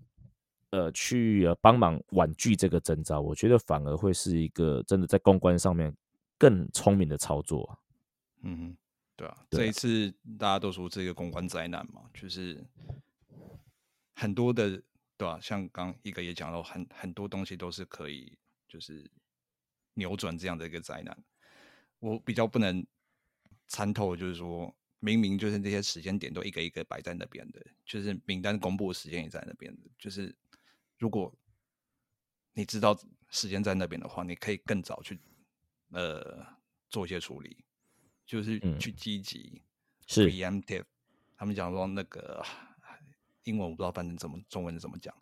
[0.71, 5.95] 呃去帮忙婉拒这个征召，我觉得反而会是一个真的在公关上面
[6.39, 7.79] 更聪明的操作。
[8.43, 8.77] 嗯。
[9.17, 12.65] 对啊，这一次大家都说这个公关灾难嘛，就是
[14.15, 14.83] 很多的，
[15.19, 15.39] 对吧？
[15.43, 18.35] 像刚一个也讲到，很很多东西都是可以
[18.67, 19.05] 就是
[19.93, 21.15] 扭转这样的一个灾难。
[21.99, 22.83] 我比较不能
[23.69, 30.35] 参透，就是说明明就是这些时间点都一个一个摆在那边的，就是名单公布的时间也在那边的，就是
[31.01, 31.35] 如果
[32.53, 32.97] 你知道
[33.31, 35.19] 时间在那边的话，你可以更早去
[35.91, 36.47] 呃
[36.89, 37.65] 做一些处理。
[38.27, 39.61] 就是去积极，
[40.07, 40.85] 是 preemptive。
[41.37, 42.41] 他们讲说那个
[43.43, 45.13] 英文我不知道，反正怎么中文怎么讲，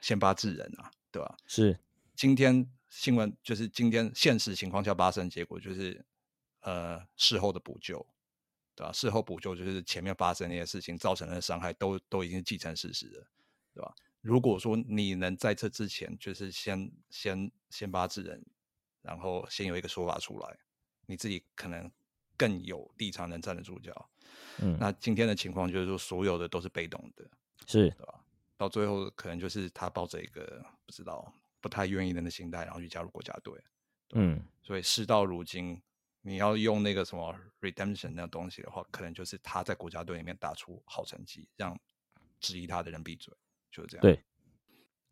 [0.00, 1.36] 先发制人啊，对吧？
[1.46, 1.78] 是
[2.14, 6.02] 今天新闻就是今天现实情况下发生结果就是
[6.60, 7.98] 呃事后的补救，
[8.74, 8.90] 对吧？
[8.94, 13.28] 事后补救就是前面发生那些事情造成的伤害都都已经既成事实了，
[13.74, 13.94] 对吧？
[14.26, 18.44] 如果说你能在这之前就是先先先发制人，
[19.02, 20.58] 然后先有一个说法出来，
[21.06, 21.90] 你自己可能。
[22.38, 24.10] 更有立场能站得住脚，
[24.58, 27.24] 嗯，那今天的情况就是说，所有的都是被动的，
[27.66, 28.22] 是，对吧？
[28.58, 33.58] 到最后可能就是他抱着一个不知道、不太愿意的心态，然后去加入国家队，
[34.12, 35.80] 嗯，所以事到如今，
[36.20, 41.74] 你要用那个什么 redemption 那东西的话，可能就是他在国家队里面打出好成绩，让
[42.38, 43.32] 质疑他的人闭嘴，
[43.82, 44.02] 就这样。
[44.02, 44.22] 对，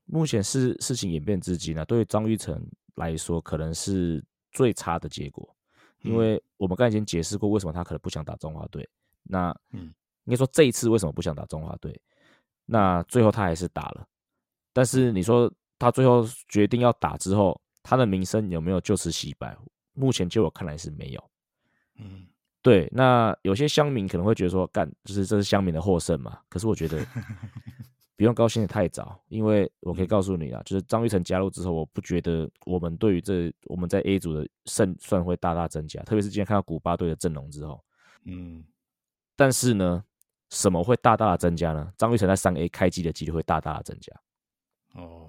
[0.07, 5.55] 目前事事情演变至今呢，对于张玉成来说，可能是最差的结果。
[6.01, 8.87] 因为我们刚才已经解释过，为什么他可能不想打中华队。
[9.23, 9.93] 那，嗯，
[10.25, 11.99] 应该说这一次为什么不想打中华队？
[12.67, 14.07] 那最后他还是打了。
[14.75, 19.57] 但是你说他最后决定要打之后，他的名声有没有就此洗白？
[19.95, 21.31] 目前就我看来是没有。
[21.97, 22.27] 嗯，
[22.61, 22.87] 对。
[22.93, 26.39] 那有些乡民可能会觉得说，干，就是这是乡民的获胜嘛？
[26.51, 27.03] 可是我觉得。
[28.17, 37.83] 不用高兴的太早，因为我可以告诉你啊，就是张玉成加入之后，我不觉得我们对于这我们在 A 组的胜算会大大增加，特别是今天看到古巴队的阵容之后，
[38.25, 38.65] 嗯，
[39.35, 40.05] 但是呢，
[40.51, 41.93] 什么会大大的增加呢？
[41.99, 44.13] 张玉成在三 A 开机的几率会大大的增加，
[44.95, 45.29] 哦，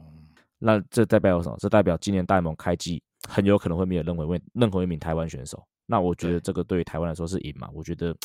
[0.60, 1.58] 那这代表什么？
[1.60, 7.68] 这代表今年大联盟开机很有可能会没有任何位任何一名台湾选手，那我觉得这个对于台湾来说是赢嘛？
[7.74, 8.16] 我觉得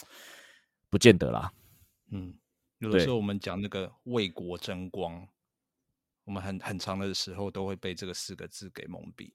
[0.90, 1.50] 不见得啦，
[2.10, 2.34] 嗯。
[2.80, 5.26] 有的时候我们讲那个为国争光，
[6.24, 9.32] 我们很很长的时候都会被这个四个字给蒙蔽。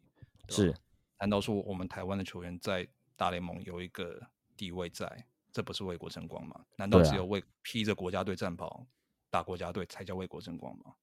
[0.50, 0.76] 是，
[1.20, 4.20] 难道说我们台湾的球员在大联盟有一个
[4.58, 5.08] 地位在，
[5.52, 6.60] 这不是为国争光吗？
[6.76, 8.86] 难道只有为披着国家队战袍
[9.30, 10.94] 打国家队才叫为国争光吗？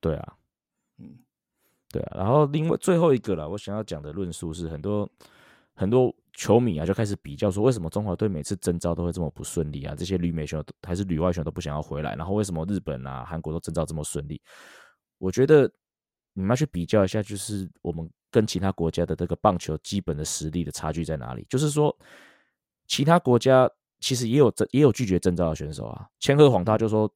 [0.00, 0.36] 对啊，
[0.98, 1.18] 嗯，
[1.90, 2.18] 对啊。
[2.18, 5.10] 然后另外最后一个了，我想要讲的论述是很多
[5.74, 6.14] 很多。
[6.36, 9.94] 球迷啊，就开始比较说，为什么中华队每次征召都会这么不顺利啊？
[9.96, 14.40] 这些旅美选手还是旅外选手都不想要回来，然后为什么日本啊、韩国都征召这么顺利？
[15.18, 15.62] 我觉得
[16.34, 21.44] 你们要去比较一下，就是我们跟其他国家的这个棒球基本的实力的差距在哪里？
[21.48, 21.96] 就是说，
[22.86, 23.68] 其他国家
[24.00, 26.06] 其实也有征也有拒绝征召的选手啊。
[26.20, 27.10] 千鹤晃他就说。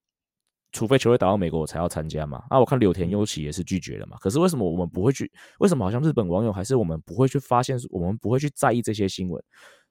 [0.72, 2.44] 除非球队打到美国，我才要参加嘛。
[2.48, 4.16] 啊，我看柳田优起也是拒绝了嘛。
[4.18, 5.30] 可是为什么我们不会去？
[5.58, 7.76] 为什么好像日本网友还是我们不会去发现？
[7.90, 9.42] 我们不会去在意这些新闻？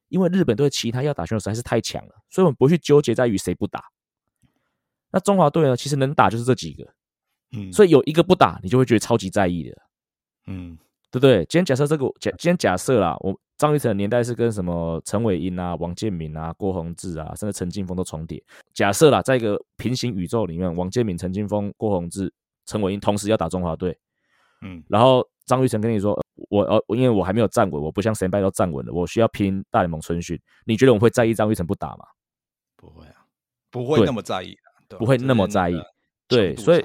[0.08, 3.84] 因为日本队其他要打选手实在是太强了，所以我们不会去纠结在于谁不打。
[5.12, 6.94] 那中华队呢，其实能打就是这几个，
[7.52, 9.82] 嗯，所以有一个不打，你就会觉得超级在意的，
[10.48, 10.78] 嗯，
[11.12, 11.46] 对不对？
[11.46, 18.44] 今天假设这个假，今天假设啦，我张玉成的年代是跟什么陈伟英啊、王建民啊、郭宏志啊，甚至陈金峰都重叠。
[18.74, 22.32] 假设啦，在一个平行宇宙里面，王建民、陈金峰、郭宏志、
[22.66, 23.98] 陈伟英同时要打中华队，
[24.62, 26.20] 嗯，然后张玉成跟你说，
[26.50, 30.40] 我呃，因为我还没有站稳，我不像神拜都站稳了，我需要拼大联盟春训。
[30.66, 32.06] 你觉得我们会在意张玉成不打吗？
[32.76, 33.26] 不会啊，
[33.70, 34.58] 不会那么在意。
[34.98, 35.80] 不会那么在意，
[36.28, 36.84] 对，所以，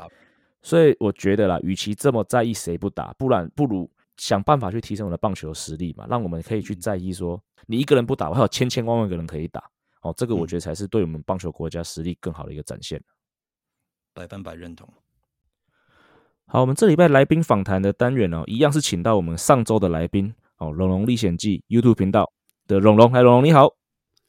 [0.60, 9.62] 所以我觉得啦，与其这么在意谁不打，不然不如想办法去提升我们的棒球实力嘛，让我们可以去在意说，你一个人不打，我还有千千万万个人可以打，
[10.02, 13.02] 哦，这个我觉得才是对我们棒球国家实力更好的一个展现。
[14.12, 14.88] 百分百认同。
[16.46, 22.32] 好，我们这礼拜来宾访谈的单元哦，一样是请到我们上周的来宾哦，《龙龙历险记》YouTube 频道
[22.66, 23.74] 的龙龙，嗨，龙龙你好。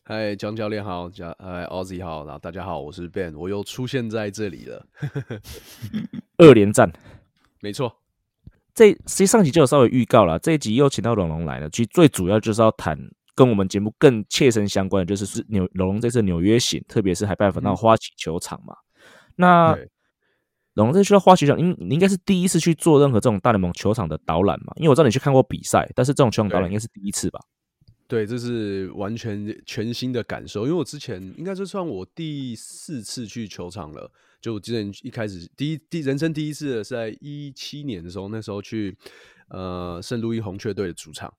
[0.05, 4.87] 嗨，江教练好，江哎，Ozzy 好，然后大家好，我是 Ben，我又出现在这里了，
[6.37, 6.91] 二连战，
[7.59, 7.95] 没错。
[8.75, 12.99] 这实际上集就有稍微预告了，这一集又请到龙龙来了，其实最主要就是要谈
[13.33, 18.75] 跟我们节目更切身相关的，就是是纽龙龙这次纽约行，特别是还拜访到花旗球场嘛。
[19.37, 19.73] 那
[20.73, 24.73] 龙龙这次到花旗球场，应你应该是第一次去做任何这种大联盟球场的导览嘛？
[24.75, 27.39] 因为我知道你去看过比赛，但是这种球场导览应该是第一次吧？
[28.09, 34.11] 对，这是完全全新的感受，因为我之前应该是算我第四次去球场了。
[34.45, 38.95] 就我之前一开始第一第人生第一次是在一七年的时候，那时候去
[39.47, 41.33] 呃圣路易红雀队的主场，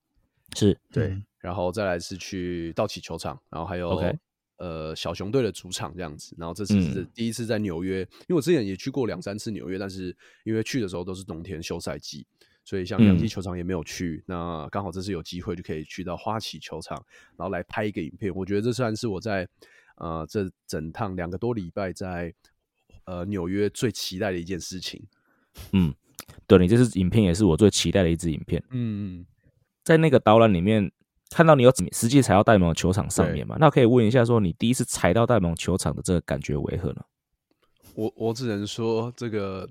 [0.53, 4.13] 是对，然后再来是去道奇球场，然后还有
[4.57, 6.35] 呃小熊队的主场这样子。
[6.37, 12.27] 然后这次是第一次在纽约，因为我之前也去过两三次纽约，但是因为去的时候都是冬天休赛季。
[12.65, 17.01] 所以像洋基球场也没有去，那刚好这次有机会就可以去到花旗球场，
[17.37, 18.35] 然后来拍一个影片。
[18.35, 19.47] 我觉得这算是我在
[19.95, 22.33] 呃这整趟两个多礼拜在
[23.07, 25.03] 呃纽约最期待的一件事情。
[25.71, 25.91] 嗯，
[26.45, 28.63] 对你这次影片也是我最期待的一支影片。
[28.69, 29.25] 嗯嗯，
[29.83, 30.91] 在那个导览里面
[31.31, 33.57] 看到你有实际踩到戴蒙球场上面嘛？
[33.59, 37.01] 那可以问一下，说你第一次踩到戴蒙球场的这个感觉为何呢？
[37.95, 39.67] 我我只能说这个。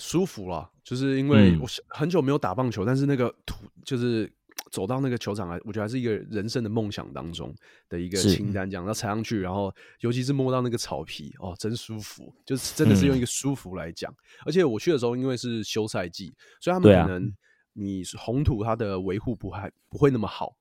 [0.00, 4.32] 舒服了，就是因为我很久没有打棒球，但是那个土就是
[4.70, 7.54] 走到那个球场来，我觉得还是一个人生的梦想当中
[7.88, 14.14] 的一个清单，这样，然后踩上去，然后尤其是摸到那个草皮，哦，真舒服，就是真的是用一个舒服来讲。
[14.44, 17.32] 而且我去的时候，因为是休赛季，所以他们可能
[17.72, 20.56] 你红土它的维护不还不会那么好，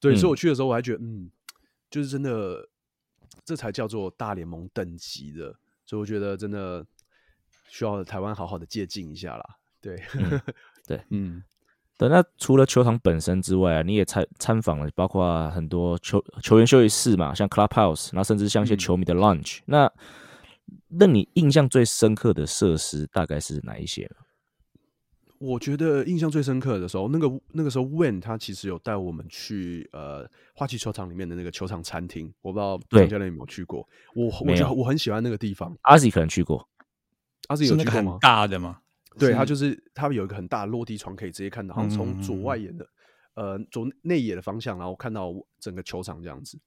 [0.00, 1.30] 对，所以我去的时候我还觉得，嗯，
[1.90, 2.68] 就是真的，
[3.44, 6.86] 这才叫做大联盟等级的，所以我觉得真的。
[7.70, 9.44] 需要台湾好好的借鉴一下啦。
[9.78, 10.02] 对，
[10.88, 11.44] 对，嗯，
[11.98, 12.08] 对。
[12.08, 19.58] 那除了球场本身之外啊，你也参参访了，包括很多球球员休息室嘛，像 Clubhouse，然后甚至像一些球迷的 Lunch。
[19.66, 19.92] 那
[20.98, 24.10] 让你印象最深刻的设施大概是哪一些？
[25.40, 33.88] 我觉得印象最深刻的时候，那个那个时候，When 他其实有带我们去呃花旗球场里面的那个球场餐厅，我不知道张教练有没有去过。
[34.16, 35.72] 我我觉得我很喜欢那个地方。
[35.82, 36.68] 阿 Z 可能去过。
[37.46, 38.78] 阿 Z 有去过吗大的吗？
[39.18, 42.86] 对，它就是它有一个很大的落地窗，可以直接看到，然后从左外野的
[43.34, 46.58] 呃左内野的方向，然后看到整个球场这样子。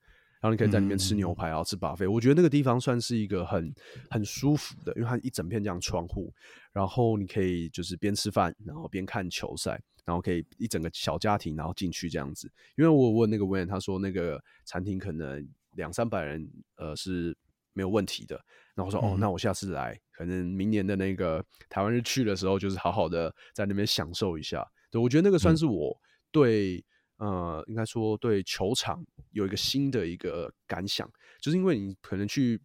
[0.41, 2.07] 然后你可以在里面吃牛排，然后吃巴菲。
[2.07, 3.71] 我觉得那个地方算是一个很
[4.09, 6.33] 很舒服的，因为它一整片这样窗户，
[6.73, 12.51] 然后你可以就是边吃饭，然后边看球赛，然后可以一整个小家庭然后进去这样子。
[12.75, 17.37] 因为我问那个 Wen，他说那个餐厅可能两三百人呃是
[17.73, 18.35] 没有问题的。
[18.73, 24.63] 然后我说哦，那我下次来，可能明年的那个台湾日去的时候，就是好好的在那边享受一下。
[24.91, 25.99] 对我觉得那个算是我
[26.31, 26.83] 对
[27.17, 31.09] 呃，应该说对球场有一个新的一个感想，
[31.41, 32.61] 就是因为你可能去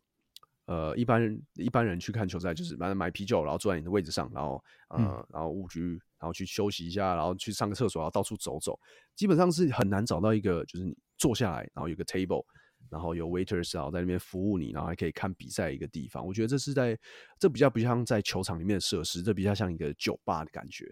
[0.67, 8.79] 呃一般人一般人去看球赛，就是买买啤酒，然后坐在你的位置上，然后呃然后误局，然后去休息一下，然后去上个厕所，然后到处走走，
[9.15, 12.45] 基本上是很难找到一个就是你坐下来，然后有个 table。
[12.91, 16.27] 然后有 waiters 啊在那边服务你，然后还可以看比赛一个地方。
[16.27, 16.99] 我觉得这是在
[17.39, 20.87] 这比较不像在球场里面的设施，这比较像一个酒吧的感觉。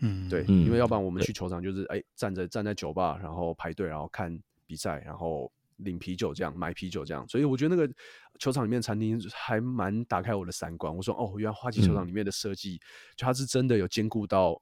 [0.00, 7.26] 嗯，对，因为要不然我们去球场就是哎站着站在酒吧，然后排队，然后看比赛，然后领啤酒这样买啤酒这样。
[7.28, 7.94] 所以我觉得那个
[8.38, 10.94] 球场里面餐厅还蛮打开我的三观。
[10.94, 12.78] 我说哦，原来花旗球场里面的设计，
[13.16, 14.60] 就它是真的有兼顾到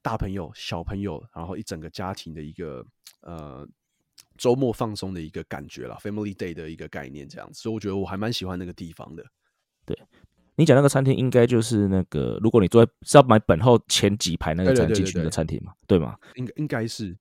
[0.00, 2.86] 大朋友、小朋友，然后一整个家庭的一个
[3.20, 3.68] 呃。
[4.36, 9.24] 周末放松的一个感觉了，Family Day 的一个概念这样子，所以我觉得我还蛮喜欢那个地方的。
[9.86, 9.98] 对
[10.56, 16.16] 你讲那个餐厅，应该就是那个，如果你坐在是要买本后前几排那个餐进去的餐厅嘛，对吗？
[16.36, 17.16] 应应该是。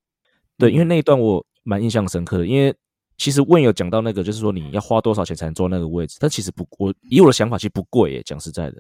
[0.57, 2.75] 对，因为那一段我蛮印象深刻的，因为
[3.17, 8.23] 其实问有讲到那个，就是说你要花多少钱才能坐那个位置，但其实不，我以我的想法，其实不贵耶。
[8.23, 8.77] 讲实在的，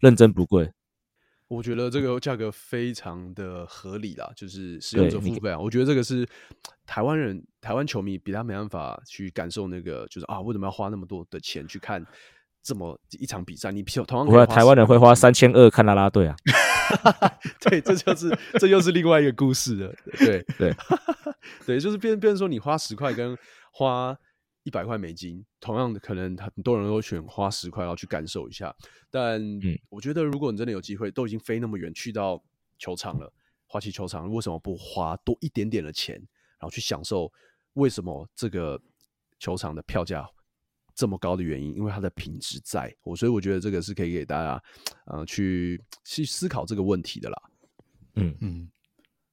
[0.00, 0.70] 认真不贵。
[1.50, 5.58] 我觉得这个价格非常的合理啦，就是使用者付费啊。
[5.58, 6.24] 我觉得这个是
[6.86, 12.06] 台湾人、台湾球迷比他没办法去感受那个，就是啊，为什么要花那么多的钱去看
[12.62, 13.72] 这么一场比赛？
[13.72, 16.36] 你同样，我台湾人会花三千二看拉拉队啊。
[17.68, 19.92] 对，这就是这又是另外一个故事了。
[20.18, 20.72] 对 对
[21.66, 23.36] 对，就是变变成说，你花十块跟
[23.72, 24.16] 花。
[24.62, 28.74] 一百块美金，同样的可能很多人都选花十块，然后去感受一下。
[29.10, 29.40] 但
[29.88, 32.42] 我觉得，如果你真的有机会，都已经飞那么远去到
[32.78, 33.32] 球场了，
[33.66, 37.32] 花旗球场，为什么不花多一点点的钱，然后去享受？
[37.74, 38.80] 为什么这个
[39.38, 40.28] 球场的票价
[40.94, 41.74] 这么高的原因？
[41.76, 42.94] 因为它的品质在。
[43.02, 44.62] 我所以我觉得这个是可以给大家
[45.06, 47.42] 呃去去思考这个问题的啦。
[48.16, 48.70] 嗯嗯。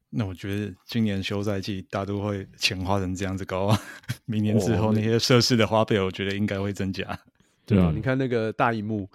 [0.09, 3.77] 那我觉得今年休赛季大都会钱花成这样子高啊，
[4.25, 7.05] 明年之后那些设施的花费，我觉得应该会增加。
[7.65, 9.09] 对啊，你看那个大荧幕，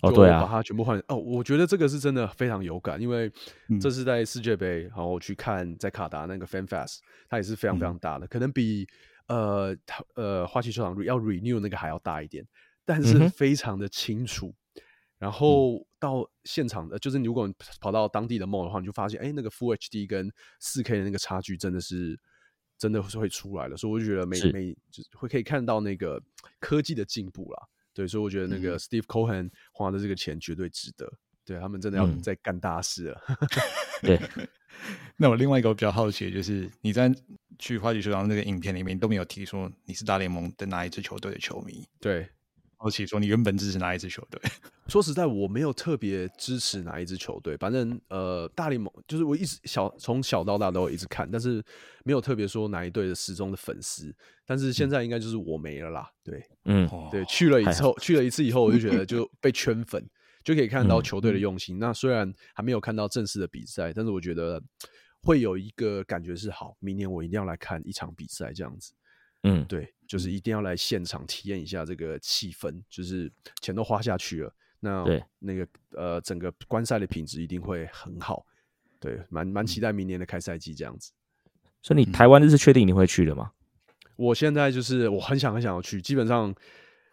[0.00, 3.30] 哦对啊，把它全部换哦，我觉得这个是真的非常有感，因为
[3.80, 8.84] 这是在世界杯，然后去看在卡达那个 Fan Fest，它也是非常非常大的，可能比
[9.28, 9.76] 呃
[10.16, 12.44] 呃花旗球场要 renew 那个还要大一点，
[12.84, 14.52] 但是非常的清楚。
[15.22, 22.18] 然后到现场的，就是如果你跑到当地的 mall 的话，你就发现，哎，那个 Full HD 跟四 K 的那个差距真的是，
[22.76, 23.76] 真的是会出来了。
[23.76, 26.20] 所以我就觉得每每就会可以看到那个
[26.58, 27.68] 科技的进步啦。
[27.94, 31.08] 对，所以我觉得那个 Steve Cohen 花的这个钱绝对值得。
[31.44, 33.20] 对他们真的要在干大事了。
[34.02, 34.20] 对。
[35.18, 37.08] 那我另外一个我比较好奇的就是，你在
[37.60, 41.86] 去花旗球场那个影片里面都没有提说你是大联盟的哪一支球队的球迷。
[42.00, 42.28] 对。
[42.82, 44.40] 好奇说，你原本支持哪一支球队？
[44.88, 47.56] 说实在，我没有特别支持哪一支球队。
[47.56, 51.62] 反正呃，大联盟就是我一直小从小到大都一直看，但是
[52.04, 54.12] 没有特别说哪一队的始终的粉丝。
[54.44, 56.10] 但是现在应该就是我没了啦。
[56.24, 60.04] 对，嗯，对，去了以后，去了一次以后，我就觉得 就被圈粉，
[60.42, 61.78] 就可以看到球队的用心。
[61.78, 64.60] 那虽然还没有看到正式的比赛，但是我觉得
[65.22, 68.92] 会有一个感觉是好，明年我一定要来看一场比赛这样子。
[69.44, 73.28] 嗯，对，就是一定要来现场体验一下这个气氛，就是
[73.60, 75.66] 钱都花下去了，那对那个
[75.96, 78.46] 呃整个观赛的品质一定会很好，
[79.00, 81.10] 对，蛮蛮期待明年的开赛季这样子。
[81.82, 83.50] 所以你台湾这是确定你会去的吗？
[84.14, 86.54] 我现在就是我很想很想要去，基本上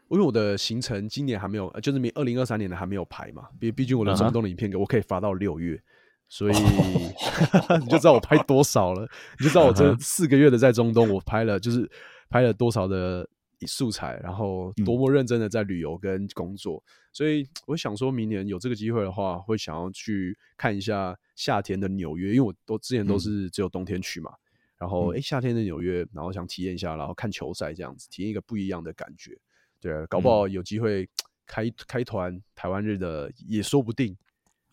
[0.09, 5.81] 因为我的行程今年还没有，就是明二零二三年的还没有排嘛，毕毕竟我的中东的影片给我可以发到六月，
[6.27, 6.53] 所以
[7.81, 9.09] 你就知道我拍多少了，
[9.39, 11.89] 你就知道我这四个月的在中东我拍了就是。
[12.29, 13.27] 拍了多少的
[13.67, 24.31] 素材，然后多么认真的在旅游跟工作，所以我想说明年有这个机会的话，会想要去看一下夏天的纽约，因为我都之前都是只有冬天去嘛，
[24.77, 29.37] 然后哎夏天的纽约，然后想体验一下，然后看球赛这样子，体验一个不一样的感觉，
[29.81, 31.09] 对，搞不好有机会
[31.45, 34.15] 开开团台湾日的也说不定，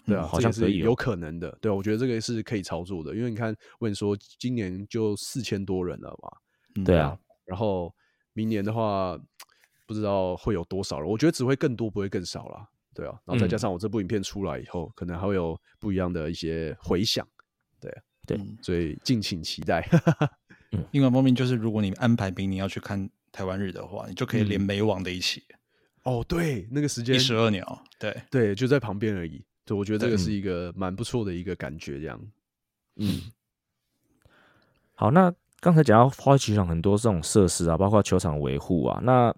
[0.07, 7.19] 对啊，好像是有可能的，对，我觉得这个是可以操作的，因为你看问说今年就四千多人了嘛，对啊。
[7.47, 7.95] 然后
[8.35, 9.19] 明年的话，
[9.87, 11.07] 不知道会有多少了。
[11.07, 12.69] 我觉得只会更多，不会更少了。
[12.93, 17.27] 对啊，然后再加上我这部影片出来以后，可能还会有不一样的一些回响。
[17.79, 17.95] 对
[18.27, 19.89] 对，所以敬请期待。
[20.91, 25.45] 另外一方面就是，如果你安排明年要去看台湾日的话，你就可以连美网的一起。
[26.03, 27.85] 哦，对，那个时间一石二鸟。
[27.99, 29.45] 对对，就在旁边而已。
[29.65, 32.01] 对，我觉得这个是一个蛮不错的一个感觉。
[32.01, 32.21] 这样，
[32.97, 33.23] 嗯，
[34.95, 35.33] 好，那。
[35.67, 39.35] 刚才讲到花旗场很多这种设施啊，包括球场维护啊，那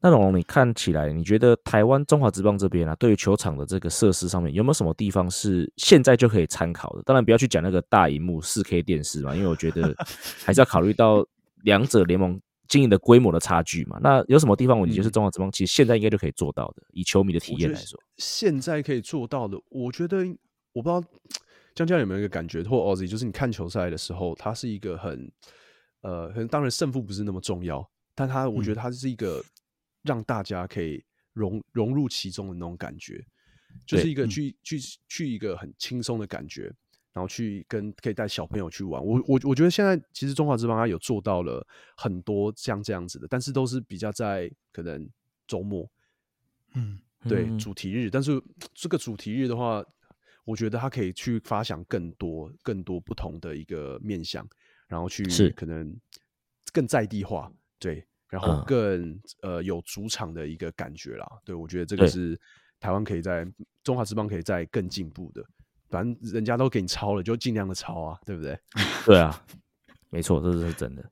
[0.00, 7.02] 那种你看起来，你觉得台湾中华职棒这边啊，对于球场的这个设施上面有没有什么地方是现在就可以参考的？
[7.02, 9.94] 当然不要去讲那个大荧幕四 K 电视嘛，因为我觉得
[10.42, 11.22] 还是要考虑到
[11.64, 13.98] 两者联盟经营的规模的差距嘛。
[14.00, 16.82] 那有什么地方我觉得是中华职棒其实现在应该就可以做到的？
[16.92, 20.24] 以球迷的体验来说，现在可以做到的，我觉得
[20.72, 21.04] 我不知道。
[21.74, 25.30] 江江有没有一个感觉，或 Ozzy，就是你看球赛的时候，它是一个很，
[26.02, 29.44] 呃，可能当然胜负不是那么重要，但它我觉得它是一个
[30.02, 33.24] 让大家可以融融入其中的那种感觉，
[33.84, 36.72] 就是一个去去去一个很轻松的感觉，
[37.12, 39.04] 然后去跟可以带小朋友去玩。
[39.04, 41.66] 我我我觉得现在其实中华之邦它有做到了
[41.96, 45.10] 很多像这样子的，但是都是比较在可能
[45.48, 45.90] 周末，
[46.74, 48.40] 嗯，对主题日，但是
[48.72, 49.84] 这个主题日的话。
[50.44, 54.46] 我觉得他可以去发想更多、更多不同的一个面向，
[54.86, 55.94] 然后去可能
[56.72, 61.26] 更在地化，对，然后更呃有主场的一个感觉啦。
[61.44, 62.38] 对我觉得这个是
[62.78, 63.46] 台湾可以在
[63.82, 65.44] 中华之邦可以在更进步的。
[65.88, 68.58] 反正人家都给你抄了，就尽量的抄啊，对不对？
[69.06, 69.46] 对啊，
[70.10, 71.10] 没错，这是真的。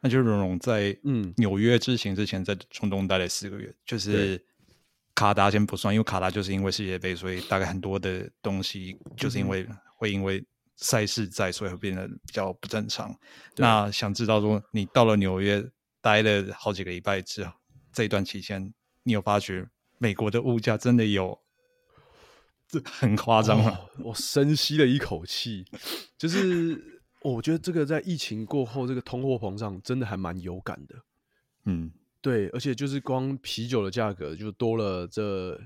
[0.00, 4.40] 那就荣荣在嗯纽约之行之前，在中东待了四个月，就是
[5.16, 10.44] 卡达先不算，因为卡达就是因为世界杯，所以大概很多的东西就是因为会因为
[10.76, 13.12] 赛事在，所以会变得比较不正常。
[13.56, 15.68] 那想知道说，你到了纽约
[16.00, 17.52] 待了好几个礼拜之后，
[17.92, 21.36] 这一段期间，你有发觉美国的物价真的有
[22.68, 23.80] 这很夸张吗？
[24.04, 25.64] 我深吸了一口气，
[26.16, 26.94] 就是。
[27.22, 30.94] 我觉得这个在疫情过后，这个通货膨胀真的还蛮有感的。
[31.64, 31.90] 嗯，
[32.26, 35.56] 对，而且就是光啤酒的价格就多了，这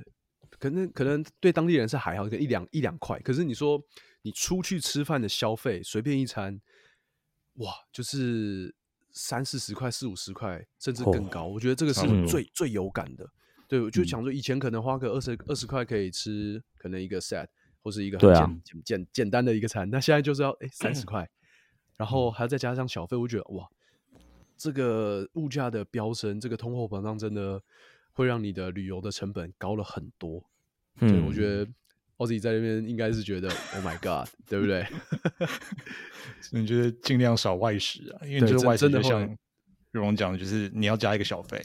[0.59, 3.19] 可能可能对当地人是还好，个一两一两块。
[3.21, 3.83] 可是你说
[4.21, 6.61] 你出去吃饭的消费，随便一餐，
[7.55, 8.75] 哇，就是
[9.11, 11.47] 三四十块、四五十块，甚至更高。
[11.47, 13.27] 我觉得这个是最最有感的。
[13.67, 17.47] 对，我就想说，以前可能花个二十二十块可以吃可能一个 set
[17.81, 21.27] 或是一个很简简简简单的一个餐，那现在就是要哎三十块。
[21.97, 23.67] 然后还要再加上小费，我觉得哇，
[24.61, 27.59] 这个物价的飙升，这个通货膨胀真的
[28.13, 30.45] 会让你的旅游的成本高了很多。
[31.01, 31.67] 嗯，我觉得
[32.19, 34.87] 我自己在那边应该是觉得 Oh my God，对不对？
[36.53, 38.21] 你觉得尽量少外食啊？
[38.27, 39.37] 因为就是外食就像玉
[39.93, 41.65] 荣讲的，就是你要加一个小费，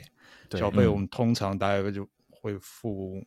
[0.51, 3.21] 小费我们通常大概就会付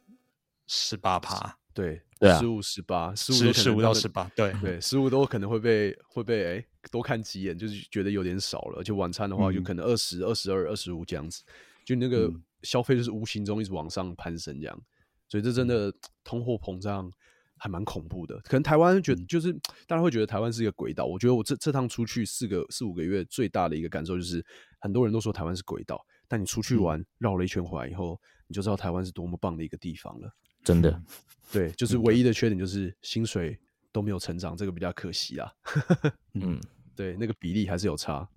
[0.67, 1.59] 十八趴。
[1.75, 8.79] 对，对十五十八，十五十五到十八，对对，十五都可能会被会被哎多看几眼，就是觉得有点少了。
[8.79, 11.43] 而且晚餐的话，就可能二十二十二二十五这样子，
[11.85, 12.29] 就那个
[12.63, 14.83] 消费就是无形中一直往上攀升这样。
[15.29, 15.93] 所以这真的
[16.25, 17.11] 通货膨胀
[17.57, 18.39] 还蛮恐怖的。
[18.41, 19.53] 可能台湾觉得就是
[19.87, 21.05] 大家会觉得台湾是一个鬼岛。
[21.05, 24.45] 我觉得我这这趟出去四个四五个月，最大的一个感受就是
[24.81, 30.33] 很多人都说台湾是鬼岛，但你出去玩绕了一圈回来以后，你就知道台湾是多么棒的一个地方了。
[30.69, 31.03] 真的。
[31.51, 33.59] 对，就是唯一的缺点就是薪水
[33.91, 35.51] 都没有成长，这个比较可惜啊。
[36.35, 36.61] 嗯，
[36.95, 38.29] 对，那个比例还是有差。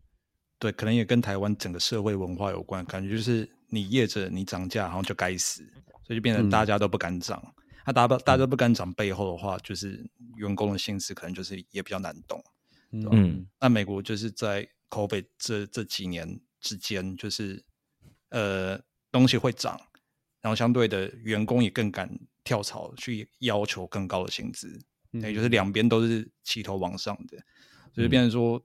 [0.57, 5.61] 对，可能也跟台湾整个社会文化有关，感觉就是你业者你涨价，然后就该死，
[6.05, 7.43] 所以就变成大家都不敢涨。
[7.85, 12.41] 那大家大家都不敢涨，背后的话就是员工的薪资可能就是也比较难懂。
[12.91, 17.61] 嗯，那美国就是在 COVID 这这几年之间，就是
[18.29, 18.79] 呃
[19.11, 19.77] 东西会涨，
[20.41, 22.19] 然后相对的员工也更敢。
[22.43, 24.67] 跳槽去要求更高的薪资，
[25.11, 27.37] 也就是两边都是齐头往上的，
[27.93, 28.59] 所以变成说，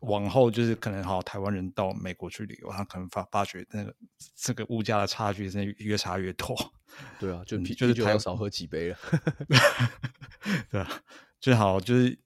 [0.00, 3.94] 往后就是可能好台湾人到美国去旅游，他可能发发觉那个
[4.34, 6.56] 这个物价的差距真的越差越多。
[7.20, 8.98] 对啊，就 啤就是台少喝几杯了，
[10.72, 11.02] 对啊，
[11.40, 12.18] 最好就是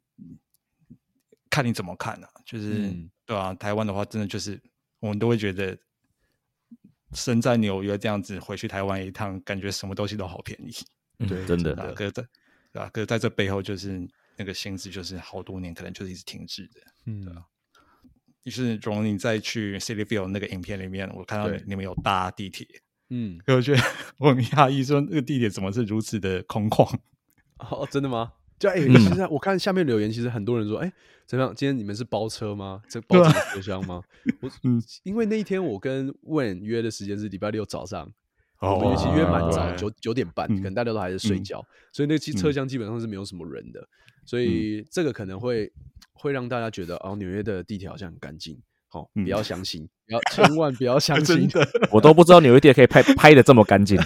[1.50, 2.94] 看你怎么看啊，就是
[3.24, 4.62] 对啊，台湾的话，真的就是
[5.00, 5.76] 我们都会觉得。
[7.12, 10.72] 身在纽约这样子回去台湾一趟，感觉什么东西都好便宜。
[11.26, 11.74] 对，真的。
[11.94, 12.22] 可是在
[12.72, 12.90] 对吧？
[12.92, 16.80] 可是在这背后，就是那个薪资，就是好多年可能就是一直停滞的。
[17.06, 17.46] 嗯，对吧？
[18.42, 22.66] 于是，容你再去 City View 那个影片里面，我看到你们有搭地铁。
[23.08, 23.80] 嗯，我觉得
[24.18, 26.92] 我很讶异，说那个地铁怎么是如此的空旷？
[27.58, 28.32] 哦，真的吗？
[28.58, 30.90] 就哎，其实我看下面留言，其实很多人说，哎，
[31.26, 31.54] 怎么样？
[31.54, 32.80] 今天你们是包车吗？
[32.88, 34.02] 这包车厢吗？
[34.40, 38.10] 我 嗯，因为那一天我跟问约的时间是礼拜六早上，
[38.60, 43.86] 我们其实约蛮早，九九点半，可能大家都还在睡觉，所以那期车厢基本上是没有什么人的，
[44.24, 45.70] 所以这个可能会
[46.14, 51.46] 会让大家觉得，哦，纽约的地铁好像很干净，好，不要相信，不要 千万不要相信，
[51.92, 54.00] 我都不知道纽约地铁可以拍拍的这么干净。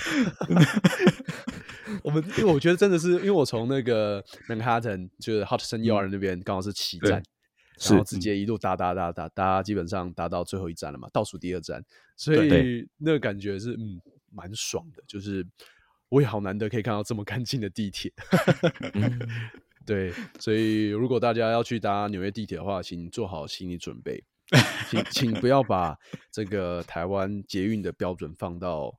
[2.03, 7.23] 我们因为我觉得真的是，因为我从那个 Manhattan 就是 Hudson Yard 那边刚好是起站，
[7.89, 11.85] 然后直接一路搭搭搭搭搭，基本上搭到最后一站了嘛，倒数第二站，
[12.17, 15.47] 所以那个感觉是嗯蛮爽的，就是
[16.09, 18.13] 我也好难得可以看到这么干净的地铁。
[19.87, 24.23] 对，所以如果大家要去搭纽约地铁的话，请做好心理准备，
[24.89, 25.97] 请请不要把
[26.31, 28.95] 这个台湾捷运的标准放到。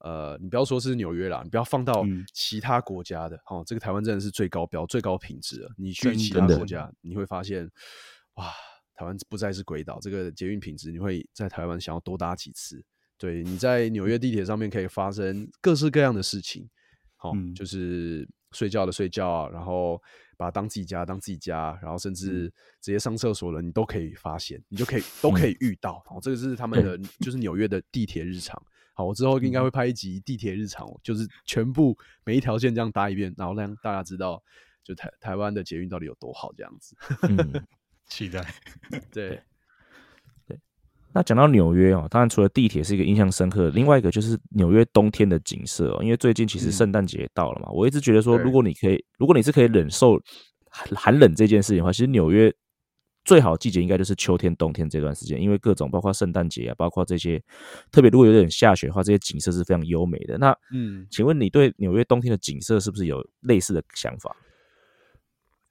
[0.00, 5.70] 呃，你不要说是纽约啦，你不要放到其他国家的，哦，这个台湾真的是最高标、最高品质了。
[5.78, 7.68] 你去其他国家，你会发现，
[8.34, 8.52] 哇，
[8.94, 12.84] 台湾不再是鬼岛，这个捷运品质，你会在台湾想要多搭几次。
[13.16, 16.68] 对，你在纽约地铁上面可以发生各式各样的事情，
[17.16, 20.00] 好，就是睡觉的睡觉，然后
[20.36, 26.04] 把它当自己家，当自己家，然后甚至直接上厕所了，你都可以发现，你就可以都可以遇到。
[26.10, 28.62] 哦，这个是他们的， 就是纽约的地铁日常。
[28.98, 31.94] 好，我之后应该会拍一集地铁日常，就是全部
[32.24, 34.42] 每一条线这样搭一遍，然后让大家知道，
[34.82, 36.96] 就台台湾的捷运到底有多好这样子。
[38.08, 38.42] 期待。
[39.12, 39.42] 对
[40.48, 40.58] 对。
[41.12, 46.02] 那讲到纽约哦，当然除了地铁是一个印象深刻，另外一个就是纽约冬天的景色哦。
[46.02, 50.18] 因为最近其实圣诞节到了嘛，我一直觉得说，如果你可以，如果你是可以忍受
[50.70, 52.50] 寒寒冷这件事情的话，其实纽约
[53.26, 57.42] 最好季节应该就是秋天、冬天这段时间，因为各种包括圣诞节啊，包括这些
[57.90, 60.38] 特别如果有点下雪的话，这些景色是非常优美的。
[60.38, 64.34] 那嗯，请问你对纽约冬天的景色是不是有类似的想法？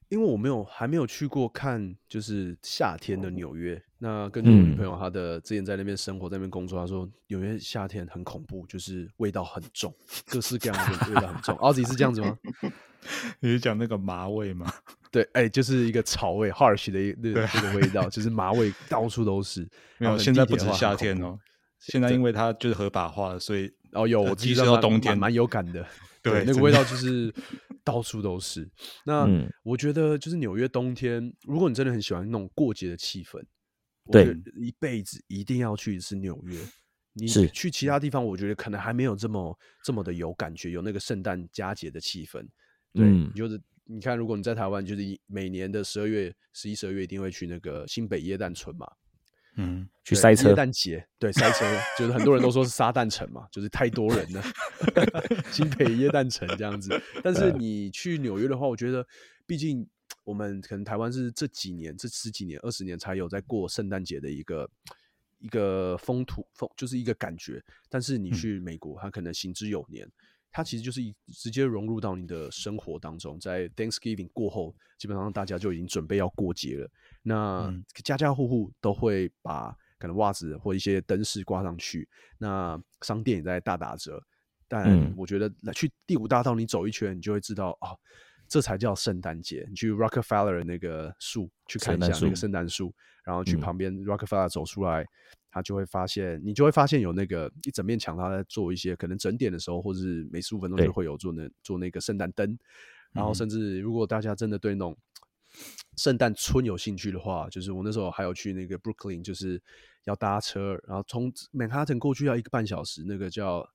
[0.10, 3.82] 因为我没有还没有去过看，就是夏天的纽约。
[3.98, 9.92] 那根据我女朋友她的之前在那边生活，在那边工作，她说纽约夏天很恐怖，就是味道很重，
[10.28, 11.56] 各式各样的味道很重。
[11.56, 12.38] 奥迪是这样子吗？
[13.40, 14.72] 你是讲那个麻味吗？
[15.16, 19.66] 对，哎，就是一个草味，harsh 的那那个味道，就是麻味到处都是。
[19.98, 21.40] 没有，现在不止夏天哦，
[21.80, 25.88] 现在因为它就是合法化了，所以哦有，我其实到冬天蛮有感的。
[26.22, 27.34] 对，那 个味道就是
[27.82, 28.70] 到处都是。
[29.06, 29.26] 那
[29.64, 33.42] 我觉得，就是纽约冬天，如果你真的很喜欢那种过节的气氛，
[34.12, 36.60] 对，一辈子一定要去一次纽约。
[37.14, 42.46] 你去其他地方，我觉得可能还没有这么这么的有感觉，有那个圣诞佳节的气氛。
[42.92, 43.58] 对，就是
[43.88, 48.88] 你看，如果你在台湾，就是每年的十二月、十一、十二月一定会去那个新北耶诞村嘛。
[49.58, 50.50] 嗯，去塞车。
[50.50, 51.66] 耶诞节对塞车，
[51.98, 54.44] 就是很多人都说是沙诞城嘛，就是太多人了。
[55.52, 59.06] 新北耶诞城这样子，但是你去纽约的话，我觉得，
[59.46, 59.88] 毕竟
[60.24, 64.70] 我们可能台湾是这几年、这十几年、二十年才有在过圣诞节的一个
[65.40, 67.64] 一个风土风，就是一个感觉。
[67.88, 70.06] 但是你去美国，它可能行之有年。
[70.56, 76.90] 它其实就是一直接融入到你的生活当中，在 Thanksgiving 过后，基本上大家就已经准备要过节了。
[77.24, 77.70] 那
[78.06, 84.24] 家家户户都会把可能袜子或一些灯饰挂上去，那商店也在大打折。
[84.66, 88.00] 但我觉得来去第五大道你走一圈，你就会知道哦，
[88.48, 89.66] 这才叫圣诞节。
[89.68, 92.96] 你去 Rockefeller 那个树去看一下那个圣诞树，
[93.26, 95.06] 然后去旁边 Rockefeller 走出来。
[95.56, 102.60] 他就会发现，你就会发现有那个一整面墙，他在做一些可能整点的时候，或者是每十五分钟就会有做那做那个圣诞灯。
[103.14, 104.98] 然后，甚至如果大家真的对那种
[105.96, 109.62] 圣诞村有兴趣的话，就是我那时候还有去那个 Brooklyn，就是
[110.04, 113.66] 要搭车，然后从 Manhattan 过去要一个半小时，那个叫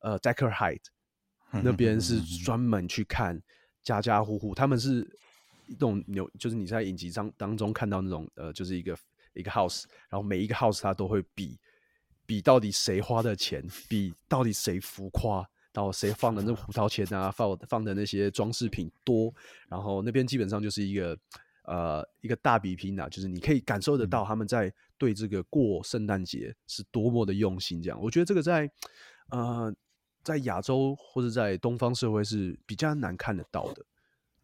[0.00, 0.82] 呃 Decker Height，
[1.62, 3.40] 那边是专门去看
[3.84, 5.08] 家家户户，他们是
[5.68, 8.98] 一种牛，就是你在影集当当中看到那种呃，就是一个。
[9.38, 11.58] 一个 house，然后每一个 house 它都会比
[12.26, 19.32] 比到底谁花的钱，比到底谁浮夸，到谁放的那 胡桃钱啊，放放的那些装饰品多，
[19.68, 21.16] 然后那边基本上就是一个
[21.62, 27.80] 呃一个大比拼啊，就是你可以感受得到他们在对这个过圣诞节是多么的用心。
[27.80, 28.70] 这样，我觉得这个在
[29.30, 29.72] 呃
[30.22, 33.86] 在亚洲或者在东方社会是比较难看得到的。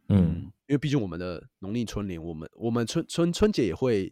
[0.08, 4.10] 嗯，因为毕竟我们的农历春联，我们我们春春春节也会。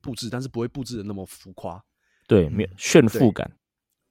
[0.00, 1.82] 布置，但是不会布置的那么浮夸，
[2.26, 3.50] 对，没有炫富感，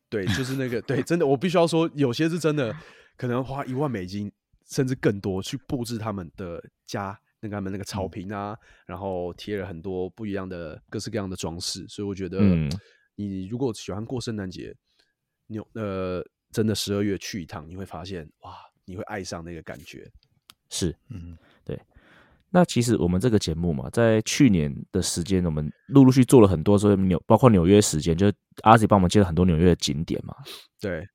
[0.10, 2.76] 对，就是那个， 对，真的，我必须要说，有些是真的，
[3.16, 4.32] 可能花一万美金
[4.66, 12.40] 甚至更多去布置他们的家，那个他们那个草坪啊，然后贴了很多不一样的各式各样的装饰，所以我觉得，
[13.16, 14.76] 你如果喜欢过圣诞节，
[15.48, 20.10] 你呃，真的十二月去一趟，你会发现，哇，你会爱上那个感觉，
[20.70, 21.38] 是，嗯。
[22.50, 28.34] 那其实我们这个节目嘛，在去年的时间，我们陆陆续做了很多，所以纽包括纽约时间，就是
[28.64, 30.34] 阿 Z 帮我们接了很多纽约的景点嘛。
[30.80, 31.08] 对。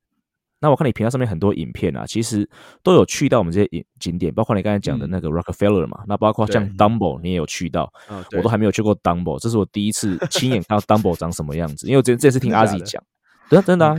[0.59, 2.49] 那我看你频道上面很多影片啊，其实
[2.81, 7.91] 都有去到我们这些景景点，包括你刚才讲的那个 Rockefeller 嘛，那包括像 Dumbo 你也有去到，
[8.37, 13.03] 我都还没有去过 Dumbo，这是我第一次 亲眼看到 Dumbo 长什么样子，因为这这次听阿 Z 讲，
[13.49, 13.97] 真的真的啊，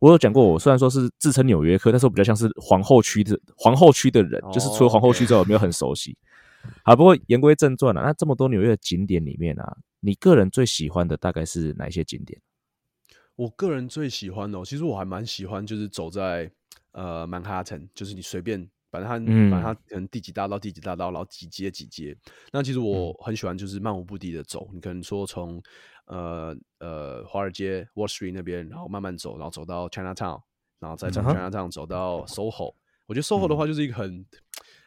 [0.00, 6.16] 我有讲过，我虽然说是自称纽约客，但是我比较像是皇后区的皇后区的人，就是除了皇后区之外，我没有很熟悉。
[6.84, 8.02] 好，不过言归正传了。
[8.02, 12.40] 那这么多纽约的景点里面啊，你个人最喜欢的大概是哪一些景点？
[13.34, 16.50] 我个人最喜欢的，其实我还蛮喜欢，就是走在
[16.92, 22.16] 呃曼哈顿，就是你随便，反正它反正它可能第几大道第几大道，然后几街几街。
[22.52, 24.68] 那其实我很喜欢，就是漫无目的的走。
[24.74, 25.60] 你可能说从
[26.04, 30.42] 呃呃华尔街 Wall Street 那边，然后慢慢走，然后走到 Chinatown，
[30.78, 32.74] 然后再从 Chinatown 走到 SoHo。
[33.06, 34.26] 我觉得 SoHo 的话就是一个很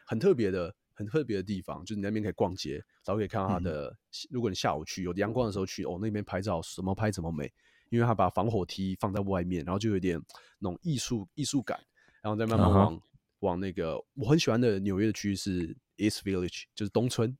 [0.06, 0.72] 很特别的。
[0.96, 3.94] 很特别的地方，就是你那边可以逛街，然后可以看到它的。
[4.30, 7.52] 如果你下午去有阳光的时候去，哦，那边拍照什么拍怎么美，
[7.90, 10.18] 因为它把防火梯放在外面，然后就有点
[10.58, 11.78] 那种艺术艺术感，
[12.22, 13.02] 然后再慢慢往
[13.40, 17.36] 往那个我很喜欢的纽约的区域是 East Village，就是东村。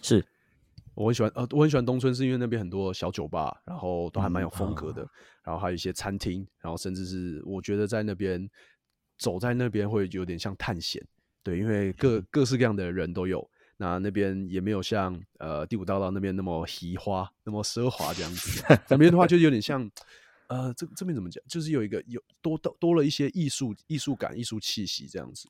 [0.00, 0.24] 是
[0.94, 5.02] 我很喜欢呃，我很喜欢东村，是因为那边很多小酒吧，然后都还蛮有风格的，
[5.42, 8.48] 然后还有一些餐厅，然后甚至是我觉得在那边
[9.18, 11.04] 走在那边会有点像探险。
[11.42, 13.48] 对，因为各各式各样的人都有。
[13.78, 18.62] 那那边也没有像呃第五大道那边那么奇花、那么奢华这样子。
[18.88, 19.90] 那边的话就有点像，
[20.46, 21.42] 呃，这这边怎么讲？
[21.48, 25.48] 就是有一个有多多多了一些艺术艺术感、艺术气息这样子。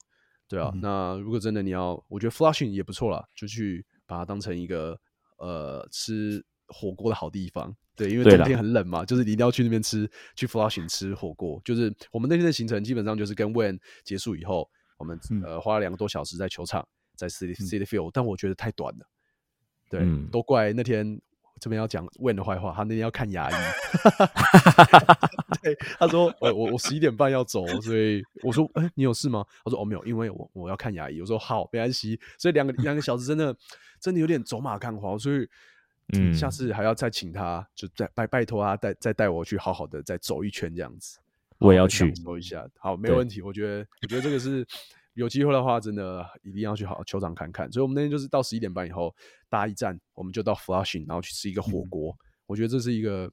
[0.49, 4.99] 对啊，那如果真的你要，我觉得 Flushing 也不错啦，就去把它当成一个
[5.37, 7.75] 呃吃火锅的好地方。
[7.95, 11.61] 对，因为冬天很冷嘛，就是你一定要去那边吃，去 Flushing 吃火锅。
[11.65, 14.71] 就是我们那天的行程基本上就是跟 When 结束以后，
[15.03, 16.87] 我们呃花了两个多小时在球场。
[17.15, 19.07] 在 City City Field，但我觉得太短了。
[19.91, 20.01] 对，
[20.33, 21.21] 都怪那天
[21.61, 23.55] 这边要讲 When 的坏话，他那天要看牙医。
[25.63, 33.55] 对，他说：“呃我我十一点半要走，所以我说，哎，你有事吗？”他说：“哦，没有，因为我我要看牙医。”我说：“好，没关系。”所以两个两个小时真的
[34.01, 35.47] 真的有点走马看花，所以
[36.15, 41.19] 嗯，下次还要再请他，就再拜拜托他带再带我去好好的再走一圈这样子。
[41.63, 43.41] 我也要去走一下，好，没问题。
[43.41, 44.67] 我觉得我觉得这个是。
[45.15, 47.71] 有机会的话，真的一定要去好球场看看。
[47.71, 49.15] 所以，我们那天就是到十一点半以后
[49.51, 52.17] 搭一站，我们就到 Flushing，然后去吃一个火锅。
[52.47, 53.31] 我觉得这是一个，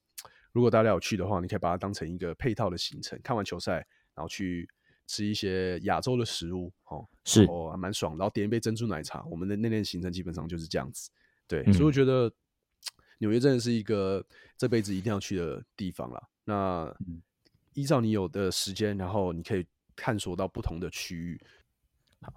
[0.51, 3.17] 如果大家有去的话，你可以把它当成一个配套的行程。
[3.23, 3.75] 看完球赛，
[4.13, 4.67] 然后去
[5.07, 8.17] 吃一些亚洲的食物，哦，是哦，还蛮爽。
[8.17, 9.23] 然后点一杯珍珠奶茶。
[9.31, 11.09] 我们的那天行程基本上就是这样子。
[11.47, 12.29] 对，所以我觉得
[13.19, 14.21] 纽约真的是一个
[14.57, 16.21] 这辈子一定要去的地方了。
[16.43, 16.93] 那
[17.73, 19.65] 依照你有的时间，然后你可以
[19.95, 21.39] 探索到不同的区域。
[22.21, 22.33] 好，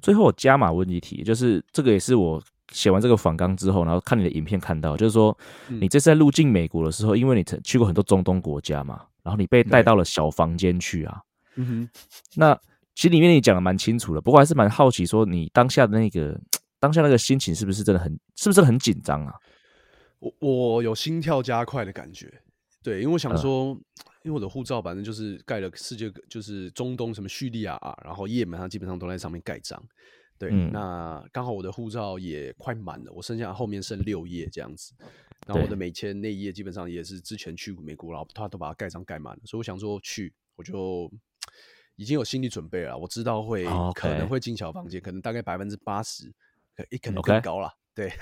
[0.00, 5.36] 最后我加码问一题，就是这个也是我写完这个访纲之后，然后看你的影片看到，就是说
[5.68, 11.20] 你这次在入境美国的时候，因为你曾去过很多中东国家嘛，然后你被带到了小房间去啊。
[11.56, 11.88] 嗯哼，
[12.36, 12.54] 那
[12.94, 16.40] 其实里面你讲的蛮清楚的，不过还是蛮好奇，说你当下的那个
[16.78, 19.34] 当下那个心情是不是真的很，是不是很紧张啊？
[20.20, 22.32] 我我有心跳加快的感觉，
[22.84, 23.76] 对，因为我想说。
[24.24, 29.80] 因为我的护照反正就是盖了世界，就是中东什么叙利亚啊，然后也门上基本上都在上面盖章。
[30.38, 34.92] 对，那刚好我的护照也快满了，我剩下后面剩六页这样子。
[35.46, 41.08] 然后我的美签那一页基本上也是之前去美国，然后他都把它盖章盖满了，所以我想说去，我就
[41.96, 42.96] 已经有心理准备了。
[42.96, 43.64] 我知道会
[43.94, 46.32] 可能会进小房间，可能大概百分之八十，
[46.90, 47.70] 也可能更高了。
[47.94, 48.12] 对，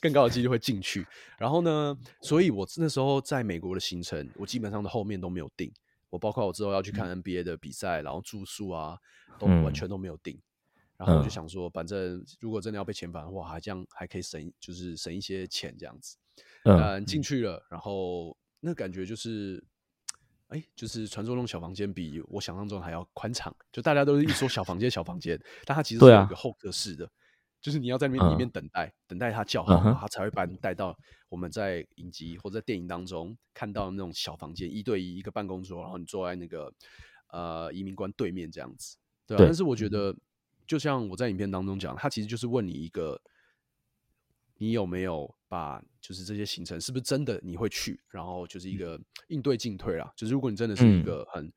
[0.00, 1.06] 更高的几率会进去。
[1.38, 5.72] 然后呢，所以我那时候在美国的行程，我基本上的后面都没有定。
[6.10, 8.98] 我包括我之后要去看 NBA 的比赛，然后住宿啊，
[9.38, 10.38] 都完全都没有定。
[10.96, 16.16] 然后我就想说，反正如果真的要被遣返的话，还这样还可以省，就是省一些钱这样子。
[16.64, 19.62] 嗯，进去了，然后那感觉就是，
[20.48, 23.54] 哎，就是传说中小房间比我想象中还要宽敞。
[23.70, 27.08] 就大家都是一说小房间，小房间，但它其实是有一个后客室的。
[27.60, 30.96] 就是你要在那边里面等待，等待他叫号，他才会把你带到
[31.28, 36.72] 我们在影集或者在电影当中看到那种小房间，一对一一个办公桌，然后你坐在那个
[37.28, 38.96] 呃移民官对面这样子，
[39.26, 40.14] 对但是我觉得，
[40.66, 43.20] 就像我在影片当中讲，他其实就是问你一个，
[44.56, 50.12] 你有没有把就是这些行程是不是真的你会去，然后就是一个应对进退啦。
[50.16, 51.52] 就是如果你真的是一个很。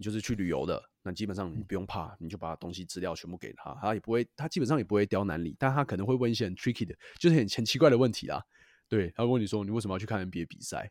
[0.00, 8.42] 你就是去旅游的，那基本上你不用怕，你就把东西资料全部给他，他也不会，他基本上也不会刁难你，但他可能会问一些很 tricky 的，就是很很奇怪的问题啊。
[8.88, 10.90] 对，他问你说你为什么要去看 NBA 比赛？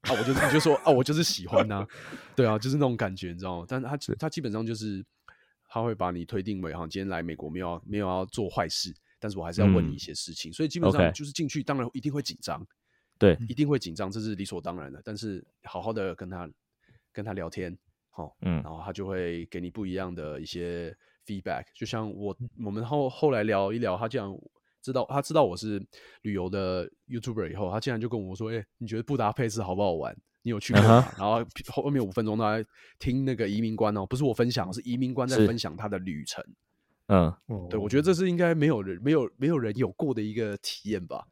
[0.00, 1.86] 啊，我就你就说啊，我就是喜欢呐，
[2.34, 3.66] 对啊，就是那种感觉，你知道吗？
[3.68, 5.04] 但他他基本上就是
[5.68, 12.66] 他会把你推定为哈，今天来美国没有没有要做坏事，但是我还是要问你一些事情，所以基本上就是进去，当然一定会紧张，
[13.18, 15.00] 对，一定会紧张，这是理所当然的。
[15.04, 16.50] 但是好好的跟他
[17.12, 17.78] 跟他聊天。
[18.20, 20.94] 好，嗯，然后他就会给你不一样的一些
[21.26, 24.30] feedback，就像我我们后后来聊一聊，他竟然
[24.82, 25.82] 知道他知道我是
[26.22, 30.16] 旅游的 YouTuber 以后，他竟然就跟我说：“哎，你觉得布达佩斯好不好玩？
[30.42, 32.64] 你有去过吗？”然后后面五分钟都在
[32.98, 36.44] 听那个移民官哦，不是我分享，是移民官在分享他的旅程。
[37.08, 37.32] 嗯，
[37.68, 41.26] 对，我觉得这是应该没有人没有没有人有过的一个体验吧。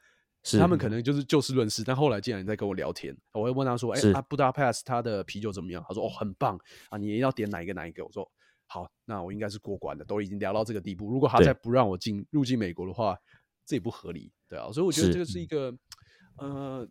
[0.56, 6.56] 他们可能就是就事论事，但后来竟然在跟我聊天，我会问他说：“哎，啊，布达佩斯他的啤酒怎么样？”他说：“哦，很棒
[6.88, 8.30] 啊，你要点哪一个哪一个？”我说
[8.66, 11.10] ：“好，那我应该是过关的，都已经聊到这个地步。
[11.10, 13.18] 如果他再不让我进入境美国的话，
[13.66, 14.70] 这也不合理，对啊。
[14.72, 15.76] 所以我觉得这个是一个，
[16.36, 16.88] 呃，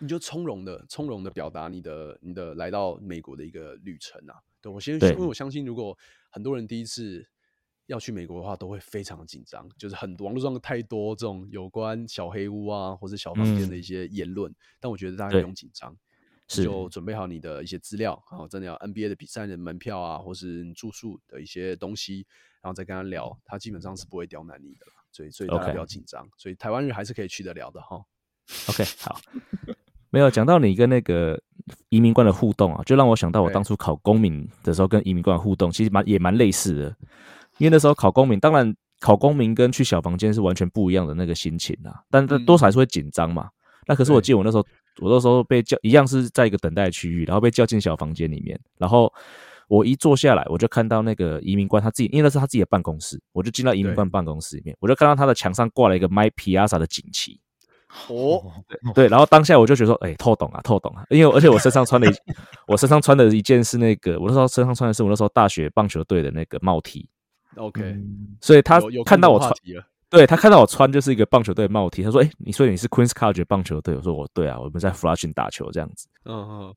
[0.00, 4.34] 你就从容的、从容的表达你的、你的来到美国的一个旅程啊。
[4.60, 5.96] 对我先，因为我相信，如果
[6.30, 7.26] 很多人第一次。
[7.86, 14.54] 要去美国的话，都会非常的紧张，就是很多网络上太多这种有关小黑屋啊，或者小房间的一些言论。
[14.80, 15.94] 但我觉得大家不用紧张，
[16.46, 22.26] 就准备好你的一些资料，然后真的要 NBA 的比赛的门票啊，或是住宿的一些东西，
[22.62, 24.86] 然后再跟他聊，他基本上是不会刁难你的。
[25.12, 26.28] 所以，所以大家不要紧张。
[26.36, 28.02] 所以台湾人还是可以去得了的哈。
[28.68, 29.20] OK，好，
[30.10, 31.40] 没有讲到你跟那个
[31.88, 36.96] 移民官的互动啊，就让我想到我当初考公民的时候跟移民官互动，其实蛮也蛮类似的。
[37.58, 43.48] 因为那时候考公民，当然考公民跟去小房间是完全不一样的那个心情啊，但但多少还是会紧张嘛。
[43.86, 44.64] 那可是我记得我那时候，
[45.02, 49.12] 我那时候被叫一样是在一个等待区域，然后被叫进小房间里面，然后
[49.68, 57.38] 我一坐下来，我就看到那个移民官他自己，因为那是他自己的办公室，我就进到移民官办公室里面，我就看到他的墙上挂了一个 My Piazza 的锦旗。
[58.08, 58.42] 哦，
[58.94, 62.10] 对，然后当下我就觉得说，哎，透懂啊，透懂啊，因为而且我身上穿的，
[62.66, 67.08] 我身上穿的一件是那个，我那时候身上穿的是我那时候大学棒球队的那个帽 T。
[67.56, 67.96] OK，
[68.40, 69.52] 所以他看到我穿，
[70.08, 73.94] 对他看到我穿就是一个棒球队帽 T，他说，哎，你说你是 Queens College 棒球队？
[73.96, 76.08] 我说我对啊，我们在 Flushing 打球这样子。
[76.24, 76.74] 嗯嗯，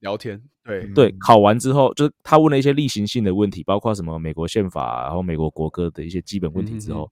[0.00, 7.10] 聊天，对对，考完之后就是他问了一些例行性的问题，包括什么美国宪法，然后美国国歌的一些基本问题之后。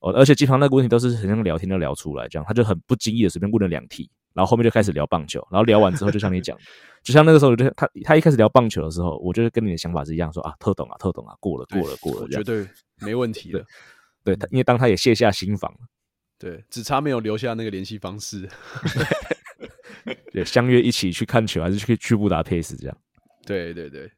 [0.00, 6.58] 哦，而且经常那个问题都是很像聊天就聊出来，这样他就很不经意的随便问了两题，然后后面就开始聊棒球，然后聊完之后就像你讲，
[7.02, 12.68] 就像那个时候就他他一开始聊棒球的时候，我就是跟你的想法是一样，说啊特懂啊特懂啊过了过了过了，绝对
[13.00, 13.64] 没问题的，
[14.24, 15.72] 对他因为当他也卸下心防，
[16.38, 18.48] 对，只差没有留下那个联系方式，
[20.32, 22.96] 对，相约一起去看球还是去去布达佩斯这样，
[23.46, 24.10] 对对对，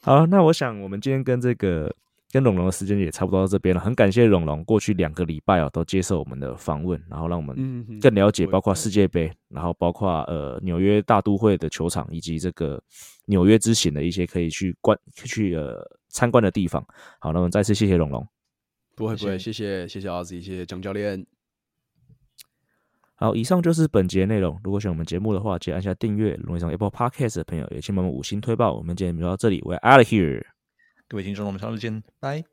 [0.00, 1.94] 好，那我想我们今天跟这个。
[2.32, 7.54] 跟龙龙的时间也差不多到这边了，很感谢龙龙过去两个礼拜哦都接受我们的访问，然后让我们
[8.00, 12.82] 更了解包括世界杯，然后包括呃纽约大都会的球场以及这个
[13.26, 16.82] 纽约之行的一些可以去观去呃参观的地方。
[17.20, 18.26] 好，那么再次谢谢龙龙，
[18.96, 21.26] 不会不会，谢谢谢谢阿 Z，谢谢蒋教练。
[23.16, 24.58] 好，以上就是本节内容。
[24.64, 26.34] 如果喜欢我们节目的话，记得按下订阅。
[26.42, 28.72] 如果上 Apple Podcast 的朋友，也请帮我们五星推爆。
[28.72, 30.51] 我们今天就到这里，We're out of here。
[31.12, 32.51] 各位听众，我们下次见，拜。